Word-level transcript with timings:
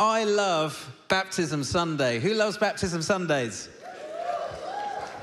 I 0.00 0.24
love 0.24 0.90
Baptism 1.08 1.62
Sunday. 1.62 2.20
Who 2.20 2.32
loves 2.32 2.56
Baptism 2.56 3.02
Sundays? 3.02 3.68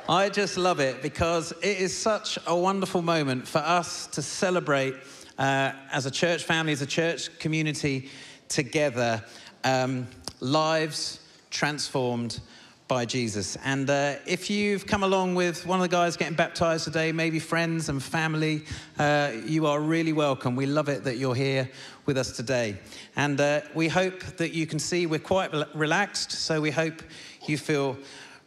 I 0.08 0.30
just 0.30 0.56
love 0.56 0.80
it 0.80 1.02
because 1.02 1.52
it 1.64 1.80
is 1.80 1.98
such 1.98 2.38
a 2.46 2.56
wonderful 2.56 3.02
moment 3.02 3.48
for 3.48 3.58
us 3.58 4.06
to 4.06 4.22
celebrate 4.22 4.94
uh, 5.40 5.72
as 5.92 6.06
a 6.06 6.12
church 6.12 6.44
family, 6.44 6.74
as 6.74 6.84
a 6.84 6.86
church 6.86 7.40
community 7.40 8.12
together, 8.50 9.24
um, 9.64 10.06
lives 10.42 11.22
transformed 11.50 12.40
by 12.88 13.06
Jesus. 13.06 13.58
And 13.66 13.90
uh, 13.90 14.16
if 14.26 14.50
you've 14.50 14.86
come 14.86 15.04
along 15.04 15.36
with 15.36 15.66
one 15.66 15.80
of 15.80 15.84
the 15.84 15.90
guys 15.90 16.16
getting 16.16 16.36
baptized 16.36 16.86
today, 16.86 17.12
maybe 17.12 17.40
friends 17.40 17.90
and 17.90 18.02
family, 18.02 18.64
uh, 18.98 19.32
you 19.46 19.66
are 19.66 19.80
really 19.80 20.14
welcome. 20.14 20.56
We 20.56 20.66
love 20.66 20.88
it 20.88 21.04
that 21.04 21.18
you're 21.18 21.36
here 21.36 21.70
with 22.06 22.18
us 22.18 22.32
today. 22.32 22.78
And 23.16 23.40
uh, 23.42 23.62
we 23.74 23.88
hope 23.90 24.22
that 24.38 24.54
you 24.54 24.66
can 24.66 24.80
see 24.80 25.06
we're 25.06 25.20
quite 25.20 25.52
relaxed, 25.76 26.32
so 26.32 26.62
we 26.62 26.72
hope 26.72 27.02
you 27.46 27.58
feel 27.58 27.98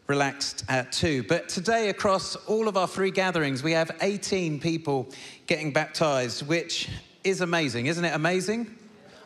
relaxed 0.07 0.65
uh, 0.69 0.85
too. 0.91 1.23
But 1.25 1.49
today, 1.49 1.91
across 1.91 2.35
all 2.37 2.67
of 2.67 2.77
our 2.77 2.89
three 2.89 3.11
gatherings, 3.11 3.63
we 3.63 3.73
have 3.73 3.91
18 4.01 4.59
people 4.59 5.09
getting 5.47 5.73
baptized, 5.73 6.47
which 6.47 6.89
is 7.25 7.43
amazing. 7.43 7.87
Isn't 7.87 8.05
it 8.05 8.15
amazing? 8.15 8.75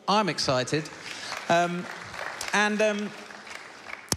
I'm 0.09 0.29
excited. 0.29 0.85
Um, 1.49 1.87
and 2.53 2.81
um, 2.83 3.11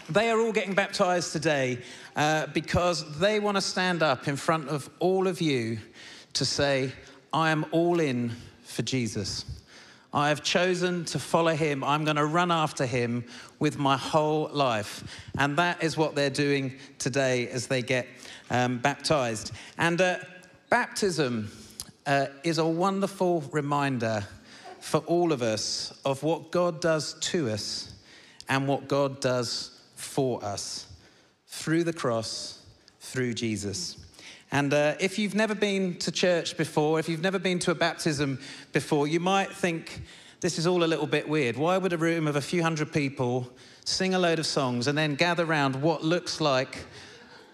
they 0.08 0.30
are 0.30 0.40
all 0.40 0.52
getting 0.52 0.74
baptized 0.74 1.32
today 1.32 1.78
uh, 2.16 2.46
because 2.46 3.18
they 3.18 3.40
want 3.40 3.56
to 3.56 3.60
stand 3.60 4.02
up 4.02 4.26
in 4.26 4.36
front 4.36 4.68
of 4.68 4.88
all 5.00 5.26
of 5.26 5.40
you 5.40 5.78
to 6.34 6.44
say, 6.44 6.92
I 7.32 7.50
am 7.50 7.66
all 7.72 8.00
in 8.00 8.32
for 8.62 8.82
Jesus. 8.82 9.44
I 10.12 10.30
have 10.30 10.42
chosen 10.42 11.04
to 11.06 11.18
follow 11.18 11.54
him. 11.54 11.84
I'm 11.84 12.04
going 12.04 12.16
to 12.16 12.24
run 12.24 12.50
after 12.50 12.86
him 12.86 13.24
with 13.58 13.78
my 13.78 13.98
whole 13.98 14.48
life. 14.50 15.04
And 15.36 15.58
that 15.58 15.82
is 15.82 15.98
what 15.98 16.14
they're 16.14 16.30
doing 16.30 16.76
today 16.98 17.48
as 17.48 17.66
they 17.66 17.82
get 17.82 18.06
um, 18.50 18.78
baptized. 18.78 19.52
And 19.76 20.00
uh, 20.00 20.18
baptism 20.70 21.50
uh, 22.06 22.26
is 22.44 22.56
a 22.56 22.66
wonderful 22.66 23.42
reminder 23.52 24.24
for 24.80 25.00
all 25.00 25.32
of 25.32 25.42
us 25.42 25.92
of 26.06 26.22
what 26.22 26.50
God 26.50 26.80
does 26.80 27.12
to 27.14 27.50
us 27.50 27.92
and 28.48 28.66
what 28.66 28.88
God 28.88 29.20
does 29.20 29.77
for 29.98 30.42
us 30.44 30.86
through 31.48 31.82
the 31.82 31.92
cross, 31.92 32.62
through 33.00 33.34
Jesus. 33.34 33.96
And 34.52 34.72
uh, 34.72 34.94
if 35.00 35.18
you've 35.18 35.34
never 35.34 35.54
been 35.54 35.96
to 35.98 36.12
church 36.12 36.56
before, 36.56 36.98
if 36.98 37.08
you've 37.08 37.20
never 37.20 37.38
been 37.38 37.58
to 37.60 37.72
a 37.72 37.74
baptism 37.74 38.38
before, 38.72 39.08
you 39.08 39.20
might 39.20 39.52
think 39.52 40.02
this 40.40 40.56
is 40.56 40.66
all 40.66 40.84
a 40.84 40.86
little 40.86 41.06
bit 41.06 41.28
weird. 41.28 41.56
Why 41.56 41.76
would 41.76 41.92
a 41.92 41.98
room 41.98 42.28
of 42.28 42.36
a 42.36 42.40
few 42.40 42.62
hundred 42.62 42.92
people 42.92 43.50
sing 43.84 44.14
a 44.14 44.18
load 44.18 44.38
of 44.38 44.46
songs 44.46 44.86
and 44.86 44.96
then 44.96 45.16
gather 45.16 45.44
around 45.44 45.82
what 45.82 46.04
looks 46.04 46.40
like 46.40 46.86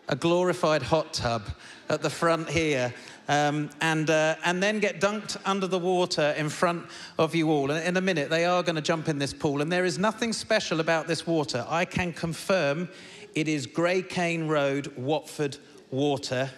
a 0.08 0.16
glorified 0.16 0.82
hot 0.82 1.12
tub 1.14 1.42
at 1.88 2.02
the 2.02 2.10
front 2.10 2.48
here 2.48 2.92
um, 3.28 3.70
and, 3.80 4.10
uh, 4.10 4.36
and 4.44 4.62
then 4.62 4.80
get 4.80 5.00
dunked 5.00 5.36
under 5.44 5.66
the 5.66 5.78
water 5.78 6.34
in 6.36 6.48
front 6.48 6.86
of 7.18 7.34
you 7.34 7.50
all. 7.50 7.70
And 7.70 7.86
in 7.86 7.96
a 7.96 8.00
minute, 8.00 8.30
they 8.30 8.44
are 8.44 8.62
going 8.62 8.76
to 8.76 8.82
jump 8.82 9.08
in 9.08 9.18
this 9.18 9.32
pool. 9.32 9.62
And 9.62 9.72
there 9.72 9.84
is 9.84 9.98
nothing 9.98 10.32
special 10.32 10.80
about 10.80 11.06
this 11.06 11.26
water. 11.26 11.64
I 11.68 11.84
can 11.84 12.12
confirm 12.12 12.88
it 13.34 13.48
is 13.48 13.66
Greycaine 13.66 14.48
Road, 14.48 14.94
Watford 14.96 15.56
water. 15.90 16.50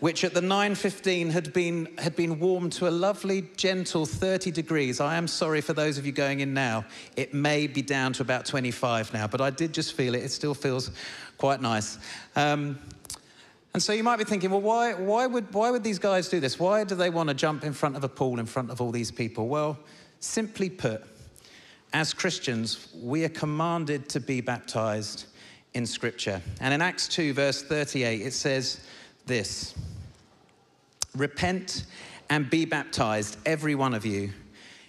Which 0.00 0.22
at 0.22 0.34
the 0.34 0.42
9.15 0.42 1.30
had 1.30 1.54
been, 1.54 1.88
had 1.96 2.14
been 2.14 2.38
warmed 2.38 2.72
to 2.72 2.88
a 2.88 2.90
lovely, 2.90 3.48
gentle 3.56 4.04
30 4.04 4.50
degrees. 4.50 5.00
I 5.00 5.16
am 5.16 5.26
sorry 5.26 5.62
for 5.62 5.72
those 5.72 5.96
of 5.96 6.04
you 6.04 6.12
going 6.12 6.40
in 6.40 6.52
now. 6.52 6.84
It 7.16 7.32
may 7.32 7.66
be 7.66 7.80
down 7.80 8.12
to 8.14 8.22
about 8.22 8.44
25 8.44 9.14
now, 9.14 9.26
but 9.26 9.40
I 9.40 9.48
did 9.48 9.72
just 9.72 9.94
feel 9.94 10.14
it. 10.14 10.22
It 10.22 10.30
still 10.30 10.52
feels 10.52 10.90
quite 11.44 11.60
nice. 11.60 11.98
Um, 12.36 12.78
and 13.74 13.82
so 13.82 13.92
you 13.92 14.02
might 14.02 14.16
be 14.16 14.24
thinking, 14.24 14.50
well, 14.50 14.62
why, 14.62 14.94
why, 14.94 15.26
would, 15.26 15.52
why 15.52 15.70
would 15.70 15.84
these 15.84 15.98
guys 15.98 16.30
do 16.30 16.40
this? 16.40 16.58
Why 16.58 16.84
do 16.84 16.94
they 16.94 17.10
want 17.10 17.28
to 17.28 17.34
jump 17.34 17.64
in 17.64 17.74
front 17.74 17.96
of 17.96 18.02
a 18.02 18.08
pool 18.08 18.40
in 18.40 18.46
front 18.46 18.70
of 18.70 18.80
all 18.80 18.90
these 18.90 19.10
people? 19.10 19.46
Well, 19.46 19.78
simply 20.20 20.70
put, 20.70 21.04
as 21.92 22.14
Christians, 22.14 22.88
we 22.98 23.26
are 23.26 23.28
commanded 23.28 24.08
to 24.08 24.20
be 24.20 24.40
baptized 24.40 25.26
in 25.74 25.84
Scripture. 25.84 26.40
And 26.62 26.72
in 26.72 26.80
Acts 26.80 27.08
2, 27.08 27.34
verse 27.34 27.62
38, 27.62 28.22
it 28.22 28.32
says 28.32 28.80
this 29.26 29.74
Repent 31.14 31.84
and 32.30 32.48
be 32.48 32.64
baptized, 32.64 33.36
every 33.44 33.74
one 33.74 33.92
of 33.92 34.06
you, 34.06 34.32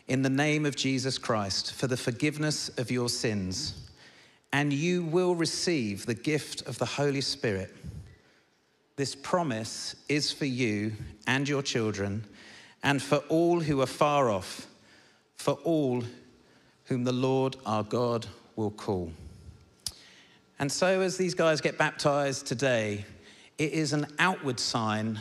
in 0.07 0.21
the 0.21 0.29
name 0.29 0.65
of 0.65 0.77
Jesus 0.77 1.17
Christ, 1.17 1.73
for 1.73 1.87
the 1.87 1.97
forgiveness 1.97 2.69
of 2.77 2.89
your 2.91 3.09
sins, 3.09 3.84
and 4.55 4.71
you 4.71 5.03
will 5.03 5.35
receive 5.35 6.05
the 6.05 6.13
gift 6.13 6.61
of 6.61 6.77
the 6.77 6.85
Holy 6.85 7.19
Spirit. 7.19 7.75
This 8.95 9.13
promise 9.13 9.97
is 10.07 10.31
for 10.31 10.45
you 10.45 10.93
and 11.27 11.45
your 11.45 11.61
children, 11.61 12.23
and 12.81 13.01
for 13.01 13.17
all 13.27 13.59
who 13.59 13.81
are 13.81 13.85
far 13.85 14.29
off, 14.29 14.65
for 15.35 15.55
all 15.65 16.05
whom 16.85 17.03
the 17.03 17.11
Lord 17.11 17.57
our 17.65 17.83
God 17.83 18.27
will 18.55 18.71
call. 18.71 19.11
And 20.57 20.71
so, 20.71 21.01
as 21.01 21.17
these 21.17 21.33
guys 21.33 21.59
get 21.59 21.77
baptized 21.77 22.47
today, 22.47 23.03
it 23.57 23.73
is 23.73 23.91
an 23.91 24.07
outward 24.19 24.61
sign 24.61 25.19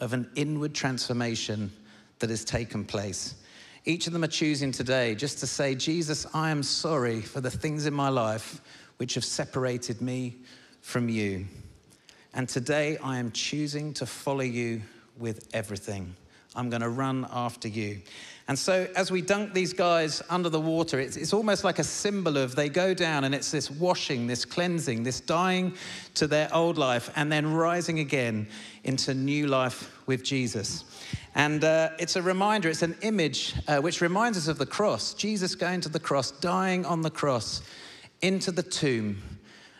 of 0.00 0.12
an 0.12 0.28
inward 0.34 0.74
transformation 0.74 1.70
that 2.18 2.30
has 2.30 2.44
taken 2.44 2.84
place. 2.84 3.36
Each 3.84 4.06
of 4.06 4.12
them 4.12 4.22
are 4.22 4.28
choosing 4.28 4.70
today 4.70 5.16
just 5.16 5.38
to 5.38 5.46
say, 5.46 5.74
Jesus, 5.74 6.24
I 6.32 6.50
am 6.50 6.62
sorry 6.62 7.20
for 7.20 7.40
the 7.40 7.50
things 7.50 7.86
in 7.86 7.92
my 7.92 8.08
life 8.08 8.60
which 8.98 9.14
have 9.14 9.24
separated 9.24 10.00
me 10.00 10.36
from 10.82 11.08
you. 11.08 11.46
And 12.32 12.48
today 12.48 12.96
I 12.98 13.18
am 13.18 13.32
choosing 13.32 13.92
to 13.94 14.06
follow 14.06 14.42
you 14.42 14.82
with 15.18 15.48
everything. 15.52 16.14
I'm 16.54 16.70
going 16.70 16.82
to 16.82 16.88
run 16.88 17.26
after 17.32 17.66
you. 17.66 18.02
And 18.46 18.58
so, 18.58 18.86
as 18.96 19.10
we 19.10 19.22
dunk 19.22 19.54
these 19.54 19.72
guys 19.72 20.22
under 20.28 20.48
the 20.48 20.60
water, 20.60 21.00
it's, 21.00 21.16
it's, 21.16 21.32
almost 21.32 21.64
like 21.64 21.78
a 21.78 21.84
symbol 21.84 22.36
of 22.36 22.54
they 22.54 22.68
go 22.68 22.92
down 22.92 23.24
and 23.24 23.34
it's 23.34 23.50
this 23.50 23.70
washing, 23.70 24.26
this 24.26 24.44
cleansing, 24.44 25.04
this 25.04 25.20
dying 25.20 25.74
to 26.14 26.26
their 26.26 26.52
old 26.54 26.76
life, 26.76 27.10
and 27.16 27.32
then 27.32 27.52
rising 27.52 28.00
again 28.00 28.46
into 28.84 29.14
new 29.14 29.46
life 29.46 29.90
with 30.12 30.22
Jesus. 30.22 30.84
And 31.34 31.64
uh, 31.64 31.92
it's 31.98 32.16
a 32.16 32.22
reminder, 32.22 32.68
it's 32.68 32.82
an 32.82 32.96
image 33.00 33.54
uh, 33.66 33.78
which 33.78 34.02
reminds 34.02 34.36
us 34.36 34.46
of 34.46 34.58
the 34.58 34.66
cross 34.66 35.14
Jesus 35.14 35.54
going 35.54 35.80
to 35.80 35.88
the 35.88 35.98
cross, 35.98 36.32
dying 36.32 36.84
on 36.84 37.00
the 37.00 37.10
cross, 37.10 37.62
into 38.20 38.52
the 38.52 38.62
tomb, 38.62 39.22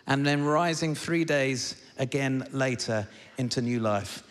and 0.07 0.27
then 0.27 0.43
rising 0.43 0.95
three 0.95 1.25
days 1.27 1.77
again 1.99 2.49
later 2.51 3.07
into 3.37 3.61
new 3.61 3.79
life. 3.79 4.23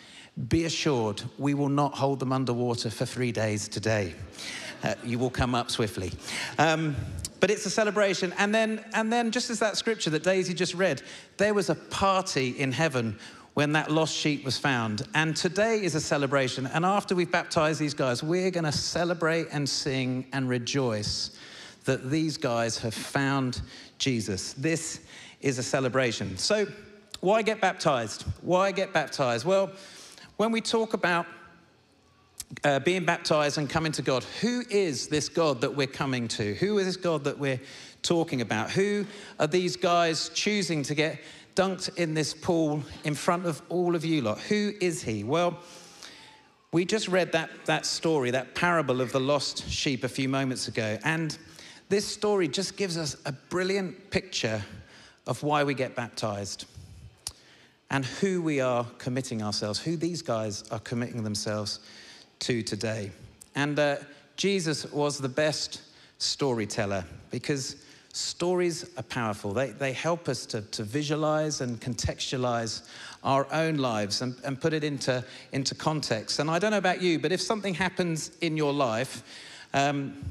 Be 0.48 0.64
assured, 0.64 1.22
we 1.38 1.54
will 1.54 1.68
not 1.68 1.94
hold 1.94 2.18
them 2.18 2.32
underwater 2.32 2.90
for 2.90 3.06
three 3.06 3.30
days 3.30 3.68
today. 3.68 4.14
Uh, 4.82 4.94
you 5.04 5.20
will 5.20 5.30
come 5.30 5.54
up 5.54 5.70
swiftly. 5.70 6.10
Um, 6.58 6.96
but 7.38 7.48
it's 7.48 7.64
a 7.64 7.70
celebration. 7.70 8.34
And 8.38 8.52
then, 8.52 8.84
and 8.92 9.12
then, 9.12 9.30
just 9.30 9.50
as 9.50 9.60
that 9.60 9.76
scripture 9.76 10.10
that 10.10 10.24
Daisy 10.24 10.52
just 10.52 10.74
read, 10.74 11.00
there 11.36 11.54
was 11.54 11.70
a 11.70 11.76
party 11.76 12.48
in 12.58 12.72
heaven 12.72 13.20
when 13.54 13.72
that 13.72 13.90
lost 13.90 14.14
sheep 14.14 14.44
was 14.44 14.56
found. 14.56 15.06
And 15.14 15.36
today 15.36 15.82
is 15.82 15.94
a 15.94 16.00
celebration. 16.00 16.66
And 16.66 16.84
after 16.84 17.14
we've 17.14 17.30
baptized 17.30 17.80
these 17.80 17.94
guys, 17.94 18.22
we're 18.22 18.50
going 18.50 18.64
to 18.64 18.72
celebrate 18.72 19.48
and 19.52 19.68
sing 19.68 20.26
and 20.32 20.48
rejoice 20.48 21.36
that 21.84 22.10
these 22.10 22.36
guys 22.36 22.78
have 22.78 22.94
found 22.94 23.60
Jesus. 23.98 24.54
This 24.54 25.00
is 25.40 25.58
a 25.58 25.62
celebration. 25.62 26.38
So, 26.38 26.66
why 27.20 27.42
get 27.42 27.60
baptized? 27.60 28.24
Why 28.40 28.72
get 28.72 28.92
baptized? 28.92 29.44
Well, 29.44 29.70
when 30.38 30.50
we 30.50 30.60
talk 30.60 30.92
about 30.92 31.26
uh, 32.64 32.80
being 32.80 33.04
baptized 33.04 33.58
and 33.58 33.68
coming 33.68 33.92
to 33.92 34.02
God, 34.02 34.24
who 34.40 34.62
is 34.70 35.08
this 35.08 35.28
God 35.28 35.60
that 35.60 35.74
we're 35.76 35.86
coming 35.86 36.26
to? 36.28 36.54
Who 36.54 36.78
is 36.78 36.86
this 36.86 36.96
God 36.96 37.24
that 37.24 37.38
we're 37.38 37.60
talking 38.02 38.40
about? 38.40 38.70
Who 38.70 39.06
are 39.38 39.46
these 39.46 39.76
guys 39.76 40.30
choosing 40.30 40.82
to 40.84 40.94
get 40.94 41.20
dunked 41.54 41.96
in 41.96 42.14
this 42.14 42.34
pool 42.34 42.82
in 43.04 43.14
front 43.14 43.46
of 43.46 43.62
all 43.68 43.94
of 43.94 44.04
you 44.04 44.22
lot? 44.22 44.38
Who 44.40 44.72
is 44.80 45.02
he? 45.02 45.24
Well, 45.24 45.58
we 46.72 46.84
just 46.84 47.08
read 47.08 47.32
that, 47.32 47.50
that 47.66 47.84
story, 47.84 48.30
that 48.30 48.54
parable 48.54 49.00
of 49.00 49.12
the 49.12 49.20
lost 49.20 49.68
sheep 49.68 50.04
a 50.04 50.08
few 50.08 50.28
moments 50.28 50.68
ago. 50.68 50.98
And 51.04 51.36
this 51.88 52.06
story 52.06 52.48
just 52.48 52.76
gives 52.76 52.96
us 52.96 53.16
a 53.26 53.32
brilliant 53.32 54.10
picture 54.10 54.64
of 55.26 55.42
why 55.42 55.64
we 55.64 55.74
get 55.74 55.94
baptized 55.94 56.64
and 57.90 58.06
who 58.06 58.40
we 58.40 58.60
are 58.60 58.86
committing 58.96 59.42
ourselves, 59.42 59.78
who 59.78 59.96
these 59.96 60.22
guys 60.22 60.64
are 60.70 60.78
committing 60.78 61.22
themselves 61.22 61.80
to 62.38 62.62
today. 62.62 63.10
And 63.54 63.78
uh, 63.78 63.96
Jesus 64.36 64.90
was 64.90 65.18
the 65.18 65.28
best 65.28 65.82
storyteller 66.16 67.04
because 67.30 67.76
stories 68.12 68.84
are 68.98 69.02
powerful. 69.02 69.52
They, 69.52 69.70
they 69.70 69.92
help 69.92 70.28
us 70.28 70.44
to, 70.46 70.60
to 70.60 70.82
visualize 70.82 71.62
and 71.62 71.80
contextualize 71.80 72.82
our 73.24 73.46
own 73.52 73.76
lives 73.76 74.20
and, 74.20 74.36
and 74.44 74.60
put 74.60 74.74
it 74.74 74.84
into, 74.84 75.24
into 75.52 75.74
context. 75.74 76.38
And 76.38 76.50
I 76.50 76.58
don't 76.58 76.70
know 76.70 76.78
about 76.78 77.00
you, 77.00 77.18
but 77.18 77.32
if 77.32 77.40
something 77.40 77.72
happens 77.72 78.30
in 78.42 78.56
your 78.56 78.72
life, 78.72 79.22
um, 79.72 80.22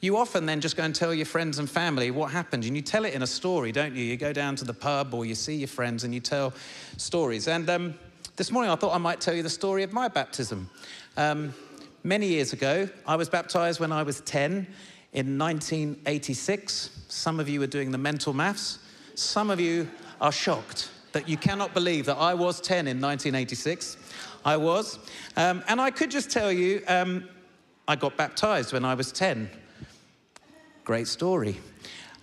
you 0.00 0.16
often 0.16 0.46
then 0.46 0.60
just 0.60 0.76
go 0.76 0.82
and 0.82 0.94
tell 0.94 1.14
your 1.14 1.26
friends 1.26 1.58
and 1.58 1.70
family 1.70 2.10
what 2.10 2.30
happened. 2.32 2.64
And 2.64 2.74
you 2.74 2.82
tell 2.82 3.04
it 3.04 3.14
in 3.14 3.22
a 3.22 3.26
story, 3.26 3.70
don't 3.70 3.94
you? 3.94 4.02
You 4.02 4.16
go 4.16 4.32
down 4.32 4.56
to 4.56 4.64
the 4.64 4.74
pub 4.74 5.14
or 5.14 5.24
you 5.24 5.34
see 5.34 5.54
your 5.54 5.68
friends 5.68 6.04
and 6.04 6.12
you 6.12 6.20
tell 6.20 6.52
stories. 6.96 7.46
And 7.46 7.68
um, 7.70 7.94
this 8.36 8.50
morning 8.50 8.72
I 8.72 8.76
thought 8.76 8.94
I 8.94 8.98
might 8.98 9.20
tell 9.20 9.34
you 9.34 9.42
the 9.42 9.50
story 9.50 9.82
of 9.82 9.92
my 9.92 10.08
baptism. 10.08 10.68
Um, 11.16 11.54
many 12.02 12.26
years 12.26 12.52
ago, 12.52 12.88
I 13.06 13.14
was 13.14 13.28
baptized 13.28 13.78
when 13.78 13.92
I 13.92 14.02
was 14.02 14.20
10 14.22 14.66
in 15.12 15.38
1986. 15.38 17.04
Some 17.08 17.40
of 17.40 17.48
you 17.48 17.62
are 17.62 17.66
doing 17.66 17.90
the 17.90 17.98
mental 17.98 18.32
maths. 18.32 18.78
Some 19.14 19.50
of 19.50 19.60
you 19.60 19.88
are 20.20 20.32
shocked 20.32 20.90
that 21.12 21.28
you 21.28 21.36
cannot 21.36 21.74
believe 21.74 22.06
that 22.06 22.16
I 22.16 22.34
was 22.34 22.60
10 22.60 22.86
in 22.86 23.00
1986. 23.00 23.96
I 24.44 24.56
was. 24.56 24.98
Um, 25.36 25.62
and 25.68 25.80
I 25.80 25.90
could 25.90 26.10
just 26.10 26.30
tell 26.30 26.52
you, 26.52 26.82
um, 26.86 27.28
I 27.88 27.96
got 27.96 28.16
baptized 28.16 28.72
when 28.72 28.84
I 28.84 28.94
was 28.94 29.10
10. 29.12 29.50
Great 30.84 31.08
story. 31.08 31.58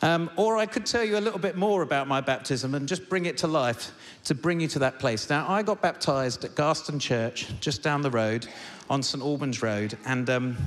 Um, 0.02 0.30
or 0.36 0.58
I 0.58 0.68
could 0.68 0.86
tell 0.86 1.04
you 1.04 1.18
a 1.18 1.20
little 1.20 1.40
bit 1.40 1.58
more 1.58 1.82
about 1.82 2.08
my 2.08 2.22
baptism 2.22 2.76
and 2.76 2.88
just 2.88 3.10
bring 3.10 3.26
it 3.26 3.38
to 3.40 3.48
life 3.48 3.92
to 4.26 4.36
bring 4.36 4.60
you 4.60 4.68
to 4.70 4.80
that 4.80 5.00
place. 5.00 5.30
Now, 5.30 5.50
I 5.50 5.64
got 5.64 5.82
baptized 5.82 6.46
at 6.46 6.54
Garston 6.54 7.00
Church, 7.00 7.48
just 7.60 7.82
down 7.82 8.02
the 8.02 8.12
road 8.12 8.48
on 8.90 9.02
St 9.02 9.24
Albans 9.24 9.64
Road, 9.64 9.98
and 10.06 10.30
um, 10.30 10.58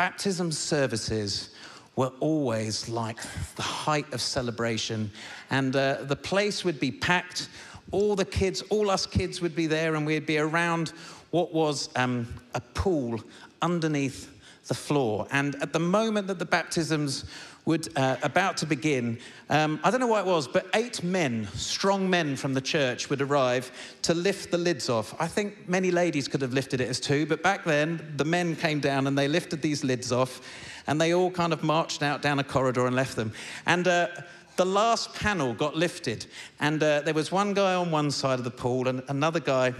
baptism 0.00 0.50
services 0.50 1.50
were 1.94 2.10
always 2.20 2.88
like 2.88 3.18
the 3.56 3.62
height 3.62 4.10
of 4.14 4.20
celebration. 4.22 5.10
And 5.50 5.76
uh, 5.76 6.04
the 6.04 6.16
place 6.16 6.64
would 6.64 6.80
be 6.80 6.90
packed. 6.90 7.50
All 7.90 8.16
the 8.16 8.24
kids, 8.24 8.62
all 8.70 8.88
us 8.88 9.04
kids 9.04 9.42
would 9.42 9.54
be 9.54 9.66
there, 9.66 9.96
and 9.96 10.06
we'd 10.06 10.24
be 10.24 10.38
around 10.38 10.94
what 11.32 11.52
was 11.52 11.90
um, 11.96 12.26
a 12.54 12.62
pool 12.62 13.20
underneath 13.60 14.32
the 14.68 14.74
floor. 14.74 15.26
And 15.32 15.54
at 15.56 15.74
the 15.74 15.80
moment 15.80 16.28
that 16.28 16.38
the 16.38 16.46
baptisms 16.46 17.26
would 17.64 17.96
uh, 17.96 18.16
about 18.22 18.56
to 18.58 18.66
begin, 18.66 19.18
um, 19.48 19.78
I 19.84 19.90
don't 19.90 20.00
know 20.00 20.06
why 20.06 20.20
it 20.20 20.26
was, 20.26 20.48
but 20.48 20.66
eight 20.74 21.02
men, 21.02 21.46
strong 21.54 22.08
men 22.08 22.36
from 22.36 22.54
the 22.54 22.60
church, 22.60 23.10
would 23.10 23.20
arrive 23.20 23.70
to 24.02 24.14
lift 24.14 24.50
the 24.50 24.58
lids 24.58 24.88
off. 24.88 25.14
I 25.20 25.26
think 25.26 25.68
many 25.68 25.90
ladies 25.90 26.26
could 26.26 26.42
have 26.42 26.52
lifted 26.52 26.80
it 26.80 26.88
as 26.88 26.98
two, 27.00 27.26
but 27.26 27.42
back 27.42 27.64
then 27.64 28.14
the 28.16 28.24
men 28.24 28.56
came 28.56 28.80
down 28.80 29.06
and 29.06 29.16
they 29.16 29.28
lifted 29.28 29.62
these 29.62 29.84
lids 29.84 30.10
off, 30.10 30.40
and 30.86 31.00
they 31.00 31.14
all 31.14 31.30
kind 31.30 31.52
of 31.52 31.62
marched 31.62 32.02
out 32.02 32.22
down 32.22 32.38
a 32.38 32.44
corridor 32.44 32.86
and 32.86 32.96
left 32.96 33.14
them. 33.14 33.32
And 33.66 33.86
uh, 33.86 34.08
the 34.56 34.64
last 34.64 35.14
panel 35.14 35.54
got 35.54 35.76
lifted, 35.76 36.26
and 36.60 36.82
uh, 36.82 37.02
there 37.02 37.14
was 37.14 37.30
one 37.30 37.54
guy 37.54 37.74
on 37.74 37.90
one 37.90 38.10
side 38.10 38.38
of 38.38 38.44
the 38.44 38.50
pool 38.50 38.88
and 38.88 39.02
another 39.08 39.40
guy 39.40 39.74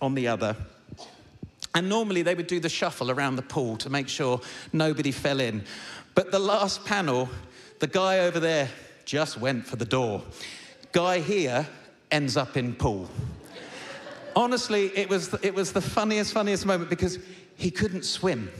on 0.00 0.14
the 0.14 0.28
other. 0.28 0.56
And 1.74 1.88
normally 1.88 2.22
they 2.22 2.36
would 2.36 2.46
do 2.46 2.60
the 2.60 2.68
shuffle 2.68 3.10
around 3.10 3.34
the 3.34 3.42
pool 3.42 3.76
to 3.78 3.90
make 3.90 4.08
sure 4.08 4.40
nobody 4.72 5.10
fell 5.10 5.40
in. 5.40 5.64
But 6.14 6.30
the 6.30 6.38
last 6.38 6.84
panel, 6.84 7.28
the 7.80 7.86
guy 7.86 8.20
over 8.20 8.38
there 8.38 8.68
just 9.04 9.38
went 9.38 9.66
for 9.66 9.76
the 9.76 9.84
door. 9.84 10.22
Guy 10.92 11.20
here 11.20 11.66
ends 12.10 12.36
up 12.36 12.56
in 12.56 12.74
pool. 12.74 13.08
Honestly, 14.36 14.90
it 14.96 15.08
was, 15.08 15.34
it 15.42 15.54
was 15.54 15.72
the 15.72 15.80
funniest, 15.80 16.32
funniest 16.32 16.66
moment 16.66 16.90
because 16.90 17.18
he 17.56 17.70
couldn't 17.70 18.04
swim. 18.04 18.50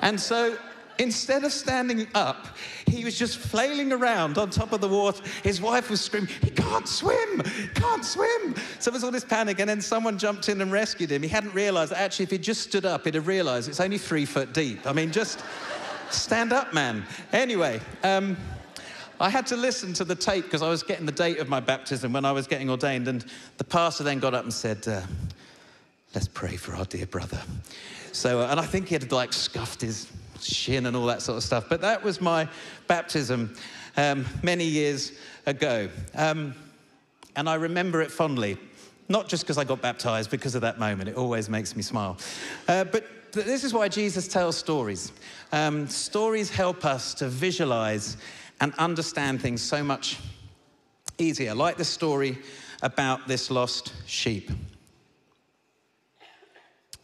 And 0.00 0.20
so 0.20 0.56
instead 0.98 1.44
of 1.44 1.52
standing 1.52 2.06
up, 2.14 2.48
he 2.86 3.04
was 3.04 3.18
just 3.18 3.38
flailing 3.38 3.92
around 3.92 4.38
on 4.38 4.50
top 4.50 4.72
of 4.72 4.80
the 4.80 4.88
water. 4.88 5.22
His 5.42 5.60
wife 5.60 5.90
was 5.90 6.00
screaming, 6.00 6.30
He 6.42 6.50
can't 6.50 6.88
swim, 6.88 7.42
can't 7.74 8.04
swim. 8.04 8.54
So 8.78 8.90
there 8.90 8.92
was 8.94 9.04
all 9.04 9.10
this 9.10 9.24
panic, 9.24 9.58
and 9.58 9.68
then 9.68 9.80
someone 9.80 10.18
jumped 10.18 10.48
in 10.48 10.60
and 10.60 10.70
rescued 10.70 11.10
him. 11.10 11.22
He 11.22 11.28
hadn't 11.28 11.54
realized 11.54 11.92
that 11.92 12.00
actually, 12.00 12.24
if 12.24 12.30
he 12.30 12.38
just 12.38 12.62
stood 12.62 12.84
up, 12.84 13.04
he'd 13.04 13.14
have 13.14 13.26
realized 13.26 13.68
it's 13.68 13.80
only 13.80 13.98
three 13.98 14.24
foot 14.24 14.52
deep. 14.52 14.86
I 14.86 14.92
mean, 14.92 15.10
just 15.12 15.42
stand 16.14 16.52
up, 16.52 16.72
man. 16.72 17.04
Anyway, 17.32 17.80
um, 18.02 18.36
I 19.20 19.30
had 19.30 19.46
to 19.48 19.56
listen 19.56 19.92
to 19.94 20.04
the 20.04 20.14
tape 20.14 20.44
because 20.44 20.62
I 20.62 20.68
was 20.68 20.82
getting 20.82 21.06
the 21.06 21.12
date 21.12 21.38
of 21.38 21.48
my 21.48 21.60
baptism 21.60 22.12
when 22.12 22.24
I 22.24 22.32
was 22.32 22.46
getting 22.46 22.70
ordained, 22.70 23.08
and 23.08 23.24
the 23.58 23.64
pastor 23.64 24.04
then 24.04 24.18
got 24.18 24.34
up 24.34 24.44
and 24.44 24.52
said, 24.52 24.86
uh, 24.88 25.02
Let's 26.14 26.28
pray 26.28 26.54
for 26.54 26.76
our 26.76 26.84
dear 26.84 27.06
brother. 27.06 27.40
So, 28.12 28.40
uh, 28.40 28.48
and 28.48 28.60
I 28.60 28.64
think 28.64 28.86
he 28.86 28.94
had 28.94 29.10
like 29.10 29.32
scuffed 29.32 29.80
his 29.80 30.08
shin 30.40 30.86
and 30.86 30.96
all 30.96 31.06
that 31.06 31.22
sort 31.22 31.36
of 31.36 31.42
stuff. 31.42 31.68
But 31.68 31.80
that 31.80 32.04
was 32.04 32.20
my 32.20 32.48
baptism 32.86 33.52
um, 33.96 34.24
many 34.40 34.64
years 34.64 35.12
ago. 35.46 35.88
Um, 36.14 36.54
and 37.34 37.48
I 37.48 37.54
remember 37.54 38.00
it 38.00 38.12
fondly, 38.12 38.58
not 39.08 39.28
just 39.28 39.42
because 39.42 39.58
I 39.58 39.64
got 39.64 39.82
baptized, 39.82 40.30
because 40.30 40.54
of 40.54 40.60
that 40.60 40.78
moment. 40.78 41.08
It 41.08 41.16
always 41.16 41.48
makes 41.48 41.74
me 41.74 41.82
smile. 41.82 42.16
Uh, 42.68 42.84
but 42.84 43.04
this 43.42 43.64
is 43.64 43.72
why 43.74 43.88
Jesus 43.88 44.28
tells 44.28 44.56
stories. 44.56 45.12
Um, 45.52 45.88
stories 45.88 46.50
help 46.50 46.84
us 46.84 47.14
to 47.14 47.28
visualize 47.28 48.16
and 48.60 48.72
understand 48.78 49.40
things 49.40 49.62
so 49.62 49.82
much 49.82 50.18
easier, 51.18 51.54
like 51.54 51.76
the 51.76 51.84
story 51.84 52.38
about 52.82 53.26
this 53.26 53.50
lost 53.50 53.92
sheep. 54.06 54.50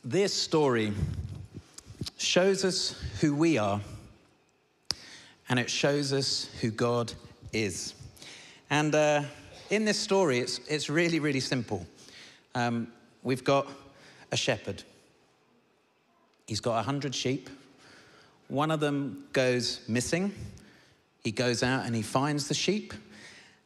This 0.05 0.33
story 0.33 0.93
shows 2.17 2.65
us 2.65 2.95
who 3.21 3.35
we 3.35 3.59
are 3.59 3.81
and 5.49 5.59
it 5.59 5.69
shows 5.69 6.13
us 6.13 6.49
who 6.61 6.71
God 6.71 7.13
is. 7.53 7.95
And 8.71 8.95
uh, 8.95 9.23
in 9.71 9.85
this 9.85 9.99
story, 9.99 10.39
it's, 10.39 10.59
it's 10.69 10.89
really, 10.89 11.19
really 11.19 11.41
simple. 11.41 11.87
Um, 12.55 12.89
we've 13.23 13.45
got 13.45 13.67
a 14.33 14.37
shepherd, 14.37 14.85
he's 16.51 16.59
got 16.59 16.75
100 16.75 17.15
sheep. 17.15 17.49
One 18.49 18.73
of 18.73 18.81
them 18.81 19.23
goes 19.33 19.79
missing. 19.87 20.35
He 21.23 21.31
goes 21.31 21.63
out 21.63 21.87
and 21.87 21.95
he 21.95 22.03
finds 22.03 22.49
the 22.49 22.55
sheep, 22.55 22.93